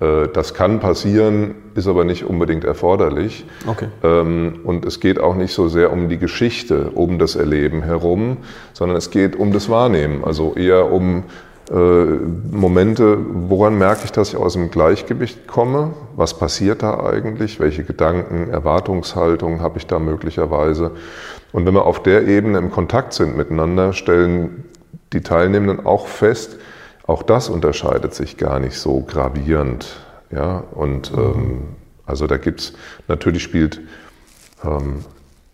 Äh, 0.00 0.28
das 0.32 0.54
kann 0.54 0.80
passieren, 0.80 1.54
ist 1.74 1.86
aber 1.86 2.04
nicht 2.04 2.24
unbedingt 2.24 2.64
erforderlich. 2.64 3.44
Okay. 3.66 3.88
Ähm, 4.02 4.60
und 4.64 4.84
es 4.84 5.00
geht 5.00 5.20
auch 5.20 5.34
nicht 5.34 5.54
so 5.54 5.68
sehr 5.68 5.92
um 5.92 6.08
die 6.08 6.18
Geschichte, 6.18 6.90
um 6.94 7.18
das 7.18 7.36
Erleben 7.36 7.82
herum, 7.82 8.38
sondern 8.72 8.96
es 8.96 9.10
geht 9.10 9.36
um 9.36 9.52
das 9.52 9.68
Wahrnehmen, 9.68 10.24
also 10.24 10.54
eher 10.54 10.92
um 10.92 11.24
äh, 11.70 12.04
Momente, 12.50 13.16
woran 13.48 13.78
merke 13.78 14.02
ich, 14.04 14.12
dass 14.12 14.28
ich 14.28 14.36
aus 14.36 14.52
dem 14.52 14.70
Gleichgewicht 14.70 15.46
komme? 15.46 15.94
Was 16.14 16.38
passiert 16.38 16.82
da 16.82 17.00
eigentlich? 17.06 17.58
Welche 17.58 17.84
Gedanken, 17.84 18.50
Erwartungshaltungen 18.50 19.62
habe 19.62 19.78
ich 19.78 19.86
da 19.86 19.98
möglicherweise? 19.98 20.90
Und 21.52 21.64
wenn 21.64 21.72
wir 21.72 21.86
auf 21.86 22.02
der 22.02 22.26
Ebene 22.26 22.58
im 22.58 22.70
Kontakt 22.70 23.14
sind 23.14 23.36
miteinander, 23.36 23.94
stellen 23.94 24.64
die 25.14 25.22
Teilnehmenden 25.22 25.86
auch 25.86 26.06
fest, 26.06 26.58
auch 27.06 27.22
das 27.22 27.48
unterscheidet 27.48 28.14
sich 28.14 28.36
gar 28.36 28.60
nicht 28.60 28.78
so 28.78 29.00
gravierend. 29.00 29.96
Ja? 30.30 30.64
Und 30.72 31.12
ähm, 31.16 31.76
also 32.06 32.26
da 32.26 32.36
gibt 32.36 32.60
es, 32.60 32.72
natürlich 33.08 33.42
spielt 33.42 33.80
ähm, 34.64 35.04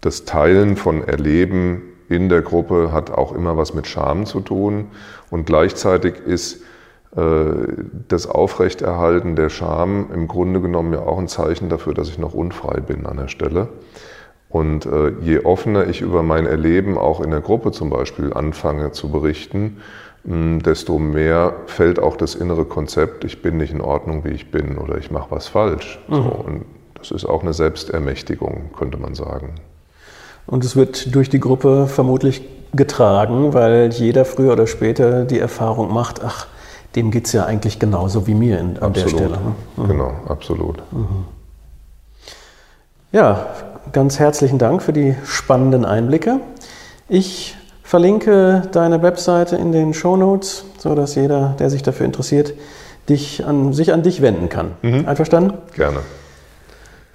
das 0.01 0.25
Teilen 0.25 0.77
von 0.77 1.07
Erleben 1.07 1.83
in 2.09 2.29
der 2.29 2.43
Gruppe 2.43 2.91
hat 2.93 3.11
auch 3.11 3.33
immer 3.33 3.57
was 3.57 3.73
mit 3.73 3.87
Scham 3.87 4.27
zu 4.27 4.41
tun. 4.41 4.89
Und 5.31 5.47
gleichzeitig 5.47 6.15
ist 6.19 6.63
äh, 7.17 7.21
das 8.09 8.27
Aufrechterhalten 8.27 9.37
der 9.37 9.49
Scham 9.49 10.11
im 10.13 10.27
Grunde 10.27 10.61
genommen 10.61 10.93
ja 10.93 11.01
auch 11.01 11.19
ein 11.19 11.29
Zeichen 11.29 11.69
dafür, 11.69 11.95
dass 11.95 12.09
ich 12.09 12.19
noch 12.19 12.35
unfrei 12.35 12.81
bin 12.81 13.07
an 13.07 13.17
der 13.17 13.29
Stelle. 13.29 13.69
Und 14.49 14.87
äh, 14.87 15.11
je 15.21 15.45
offener 15.45 15.87
ich 15.87 16.01
über 16.01 16.25
mein 16.25 16.47
Erleben 16.47 16.99
auch 16.99 17.21
in 17.21 17.31
der 17.31 17.41
Gruppe 17.41 17.71
zum 17.71 17.91
Beispiel 17.91 18.33
anfange 18.33 18.91
zu 18.91 19.11
berichten, 19.11 19.81
desto 20.25 20.99
mehr 20.99 21.55
fällt 21.67 21.99
auch 21.99 22.17
das 22.17 22.35
innere 22.35 22.65
Konzept, 22.65 23.25
ich 23.25 23.41
bin 23.41 23.57
nicht 23.57 23.73
in 23.73 23.81
Ordnung, 23.81 24.25
wie 24.25 24.31
ich 24.31 24.51
bin 24.51 24.77
oder 24.77 24.99
ich 24.99 25.11
mache 25.11 25.31
was 25.31 25.49
falsch. 25.49 25.99
Mhm. 26.09 26.15
So, 26.15 26.21
und 26.23 26.65
das 26.95 27.11
ist 27.11 27.25
auch 27.25 27.43
eine 27.43 27.55
Selbstermächtigung, 27.55 28.71
könnte 28.77 28.99
man 28.99 29.15
sagen. 29.15 29.55
Und 30.47 30.65
es 30.65 30.77
wird 30.77 31.15
durch 31.15 31.31
die 31.31 31.41
Gruppe 31.41 31.87
vermutlich 31.87 32.43
getragen, 32.75 33.55
weil 33.55 33.91
jeder 33.93 34.25
früher 34.25 34.53
oder 34.53 34.67
später 34.67 35.25
die 35.25 35.39
Erfahrung 35.39 35.93
macht, 35.93 36.23
ach, 36.23 36.47
dem 36.97 37.11
geht 37.11 37.27
es 37.27 37.33
ja 37.33 37.45
eigentlich 37.47 37.79
genauso 37.79 38.27
wie 38.27 38.35
mir 38.35 38.59
in, 38.59 38.77
an 38.79 38.83
absolut. 38.83 39.13
der 39.13 39.19
Stelle. 39.19 39.31
Ne? 39.31 39.55
Mhm. 39.77 39.89
Genau, 39.89 40.13
absolut. 40.29 40.83
Mhm. 40.93 41.25
Ja, 43.13 43.47
ganz 43.93 44.19
herzlichen 44.19 44.59
Dank 44.59 44.83
für 44.83 44.93
die 44.93 45.15
spannenden 45.25 45.85
Einblicke. 45.85 46.41
Ich 47.09 47.57
verlinke 47.91 48.63
deine 48.71 49.03
Webseite 49.03 49.57
in 49.57 49.73
den 49.73 49.95
Show 49.95 50.17
Notes, 50.17 50.65
sodass 50.79 51.17
jeder, 51.17 51.57
der 51.59 51.71
sich 51.71 51.83
dafür 51.83 52.07
interessiert, 52.07 52.55
dich 53.09 53.45
an, 53.45 53.73
sich 53.73 53.93
an 53.93 54.05
dich 54.05 54.23
wenden 54.23 54.49
kann. 54.49 54.77
Mhm. 54.83 55.07
Einverstanden? 55.07 55.55
Gerne. 55.75 55.99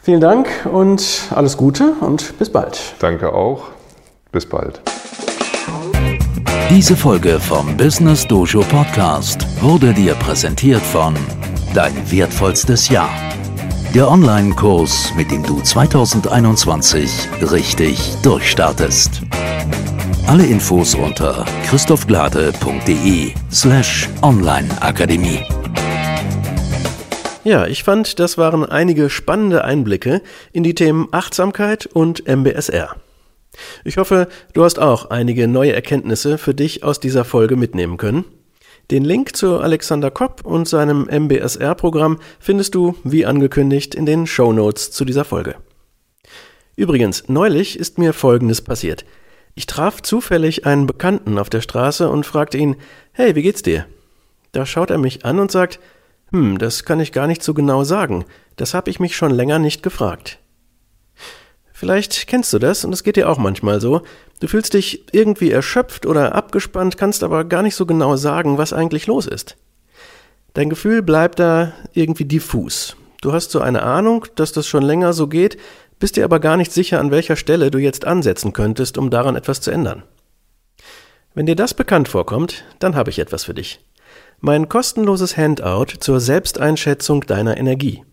Vielen 0.01 0.19
Dank 0.19 0.49
und 0.69 1.29
alles 1.33 1.55
Gute 1.55 1.93
und 2.01 2.37
bis 2.37 2.51
bald. 2.51 2.77
Danke 2.99 3.33
auch. 3.33 3.69
Bis 4.33 4.45
bald. 4.45 4.81
Diese 6.69 6.97
Folge 6.97 7.39
vom 7.39 7.77
Business 7.77 8.27
Dojo 8.27 8.59
Podcast 8.59 9.47
wurde 9.61 9.93
dir 9.93 10.13
präsentiert 10.15 10.81
von 10.81 11.13
Dein 11.73 11.93
wertvollstes 12.11 12.89
Jahr. 12.89 13.09
Der 13.93 14.11
Online-Kurs, 14.11 15.13
mit 15.15 15.31
dem 15.31 15.43
du 15.43 15.61
2021 15.61 17.29
richtig 17.49 18.17
durchstartest. 18.23 19.24
Alle 20.27 20.47
Infos 20.47 20.95
unter 20.95 21.45
christophglade.de 21.67 23.31
slash 23.51 24.09
onlineakademie. 24.23 25.41
Ja, 27.43 27.67
ich 27.67 27.83
fand, 27.83 28.17
das 28.19 28.35
waren 28.35 28.65
einige 28.65 29.11
spannende 29.11 29.63
Einblicke 29.63 30.23
in 30.51 30.63
die 30.63 30.73
Themen 30.73 31.09
Achtsamkeit 31.11 31.85
und 31.85 32.27
MBSR. 32.27 32.95
Ich 33.83 33.97
hoffe, 33.97 34.27
du 34.53 34.63
hast 34.63 34.79
auch 34.79 35.11
einige 35.11 35.47
neue 35.47 35.73
Erkenntnisse 35.73 36.39
für 36.39 36.55
dich 36.55 36.83
aus 36.83 36.99
dieser 36.99 37.23
Folge 37.23 37.55
mitnehmen 37.55 37.97
können. 37.97 38.25
Den 38.89 39.05
Link 39.05 39.35
zu 39.35 39.59
Alexander 39.59 40.09
Kopp 40.09 40.43
und 40.43 40.67
seinem 40.67 41.07
MBSR-Programm 41.07 42.19
findest 42.39 42.73
du, 42.73 42.95
wie 43.03 43.27
angekündigt, 43.27 43.93
in 43.93 44.07
den 44.07 44.25
Show 44.25 44.51
Notes 44.51 44.89
zu 44.89 45.05
dieser 45.05 45.23
Folge. 45.23 45.55
Übrigens, 46.75 47.25
neulich 47.27 47.77
ist 47.77 47.99
mir 47.99 48.11
Folgendes 48.11 48.61
passiert. 48.61 49.05
Ich 49.55 49.65
traf 49.65 50.01
zufällig 50.01 50.65
einen 50.65 50.85
Bekannten 50.85 51.39
auf 51.39 51.49
der 51.49 51.61
Straße 51.61 52.09
und 52.09 52.25
fragte 52.25 52.57
ihn, 52.57 52.75
hey, 53.13 53.35
wie 53.35 53.41
geht's 53.41 53.61
dir? 53.61 53.85
Da 54.51 54.65
schaut 54.65 54.89
er 54.89 54.97
mich 54.97 55.23
an 55.23 55.39
und 55.39 55.49
sagt, 55.49 55.79
hm, 56.31 56.57
das 56.57 56.83
kann 56.83 56.99
ich 56.99 57.13
gar 57.13 57.25
nicht 57.25 57.41
so 57.41 57.53
genau 57.53 57.85
sagen, 57.85 58.25
das 58.57 58.73
habe 58.73 58.89
ich 58.89 58.99
mich 58.99 59.15
schon 59.15 59.31
länger 59.31 59.57
nicht 59.57 59.81
gefragt. 59.81 60.39
Vielleicht 61.71 62.27
kennst 62.27 62.51
du 62.51 62.59
das 62.59 62.83
und 62.83 62.91
es 62.93 63.03
geht 63.03 63.15
dir 63.15 63.29
auch 63.29 63.37
manchmal 63.37 63.79
so. 63.79 64.01
Du 64.41 64.47
fühlst 64.47 64.73
dich 64.73 65.05
irgendwie 65.13 65.51
erschöpft 65.51 66.05
oder 66.05 66.35
abgespannt, 66.35 66.97
kannst 66.97 67.23
aber 67.23 67.45
gar 67.45 67.63
nicht 67.63 67.75
so 67.75 67.85
genau 67.85 68.17
sagen, 68.17 68.57
was 68.57 68.73
eigentlich 68.73 69.07
los 69.07 69.25
ist. 69.25 69.55
Dein 70.53 70.69
Gefühl 70.69 71.01
bleibt 71.01 71.39
da 71.39 71.73
irgendwie 71.93 72.25
diffus. 72.25 72.95
Du 73.21 73.33
hast 73.33 73.51
so 73.51 73.59
eine 73.59 73.83
Ahnung, 73.83 74.25
dass 74.35 74.51
das 74.51 74.67
schon 74.67 74.83
länger 74.83 75.13
so 75.13 75.27
geht, 75.27 75.57
bist 75.99 76.15
dir 76.15 76.25
aber 76.25 76.39
gar 76.39 76.57
nicht 76.57 76.71
sicher, 76.71 76.99
an 76.99 77.11
welcher 77.11 77.35
Stelle 77.35 77.71
du 77.71 77.77
jetzt 77.77 78.05
ansetzen 78.05 78.53
könntest, 78.53 78.97
um 78.97 79.09
daran 79.09 79.35
etwas 79.35 79.61
zu 79.61 79.71
ändern. 79.71 80.03
Wenn 81.33 81.45
dir 81.45 81.55
das 81.55 81.73
bekannt 81.73 82.07
vorkommt, 82.07 82.63
dann 82.79 82.95
habe 82.95 83.09
ich 83.09 83.19
etwas 83.19 83.45
für 83.45 83.53
dich. 83.53 83.79
Mein 84.39 84.69
kostenloses 84.69 85.37
Handout 85.37 85.97
zur 85.99 86.19
Selbsteinschätzung 86.19 87.21
deiner 87.21 87.57
Energie. 87.57 88.03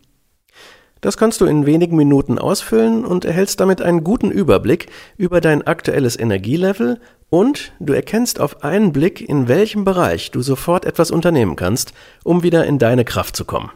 Das 1.01 1.16
kannst 1.16 1.40
du 1.40 1.47
in 1.47 1.66
wenigen 1.66 1.97
Minuten 1.97 2.38
ausfüllen 2.38 3.05
und 3.05 3.25
erhältst 3.25 3.59
damit 3.59 3.83
einen 3.83 4.05
guten 4.05 4.31
Überblick 4.31 4.87
über 5.16 5.40
dein 5.40 5.66
aktuelles 5.66 6.16
Energielevel 6.16 7.01
und 7.29 7.73
du 7.81 7.92
erkennst 7.92 8.40
auf 8.40 8.62
einen 8.62 8.92
Blick, 8.92 9.21
in 9.21 9.49
welchem 9.49 9.85
Bereich 9.85 10.31
du 10.31 10.42
sofort 10.42 10.85
etwas 10.85 11.11
unternehmen 11.11 11.57
kannst, 11.57 11.92
um 12.23 12.45
wieder 12.45 12.66
in 12.66 12.79
deine 12.79 13.05
Kraft 13.05 13.35
zu 13.35 13.45
kommen. 13.45 13.73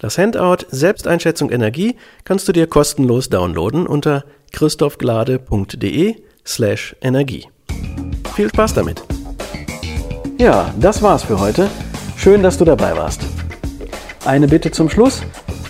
Das 0.00 0.16
Handout 0.16 0.64
Selbsteinschätzung 0.70 1.50
Energie 1.50 1.94
kannst 2.24 2.48
du 2.48 2.52
dir 2.52 2.66
kostenlos 2.66 3.28
downloaden 3.28 3.86
unter 3.86 4.24
christophglade.de 4.50 6.16
slash 6.46 6.96
Energie. 7.02 7.46
Viel 8.34 8.48
Spaß 8.48 8.72
damit! 8.72 9.02
Ja, 10.38 10.72
das 10.80 11.02
war's 11.02 11.24
für 11.24 11.38
heute. 11.38 11.68
Schön, 12.16 12.42
dass 12.42 12.56
du 12.56 12.64
dabei 12.64 12.96
warst. 12.96 13.20
Eine 14.24 14.48
Bitte 14.48 14.70
zum 14.70 14.88
Schluss. 14.88 15.22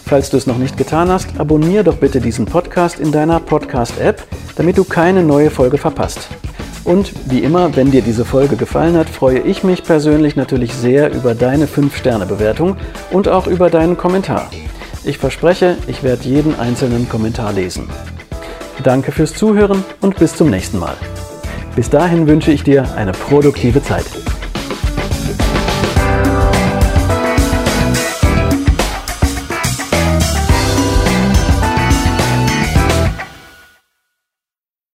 Falls 0.07 0.31
du 0.31 0.37
es 0.37 0.47
noch 0.47 0.59
nicht 0.59 0.77
getan 0.77 1.09
hast, 1.09 1.41
abonniere 1.41 1.83
doch 1.83 1.97
bitte 1.97 2.21
diesen 2.21 2.47
Podcast 2.47 3.01
in 3.01 3.11
deiner 3.11 3.41
Podcast-App, 3.41 4.23
damit 4.55 4.79
du 4.79 4.85
keine 4.85 5.25
neue 5.25 5.51
Folge 5.51 5.77
verpasst. 5.77 6.29
Und 6.91 7.13
wie 7.31 7.39
immer, 7.39 7.77
wenn 7.77 7.93
dir 7.93 8.03
diese 8.03 8.25
Folge 8.25 8.57
gefallen 8.57 8.97
hat, 8.97 9.09
freue 9.09 9.39
ich 9.39 9.63
mich 9.63 9.85
persönlich 9.85 10.35
natürlich 10.35 10.75
sehr 10.75 11.15
über 11.15 11.37
deine 11.37 11.67
5-Sterne-Bewertung 11.67 12.77
und 13.13 13.29
auch 13.29 13.47
über 13.47 13.71
deinen 13.71 13.97
Kommentar. 13.97 14.51
Ich 15.05 15.17
verspreche, 15.17 15.77
ich 15.87 16.03
werde 16.03 16.25
jeden 16.25 16.59
einzelnen 16.59 17.09
Kommentar 17.09 17.53
lesen. 17.53 17.89
Danke 18.83 19.13
fürs 19.13 19.35
Zuhören 19.35 19.85
und 20.01 20.17
bis 20.17 20.35
zum 20.35 20.51
nächsten 20.51 20.81
Mal. 20.81 20.97
Bis 21.77 21.91
dahin 21.91 22.27
wünsche 22.27 22.51
ich 22.51 22.65
dir 22.65 22.93
eine 22.97 23.13
produktive 23.13 23.81
Zeit. 23.85 24.07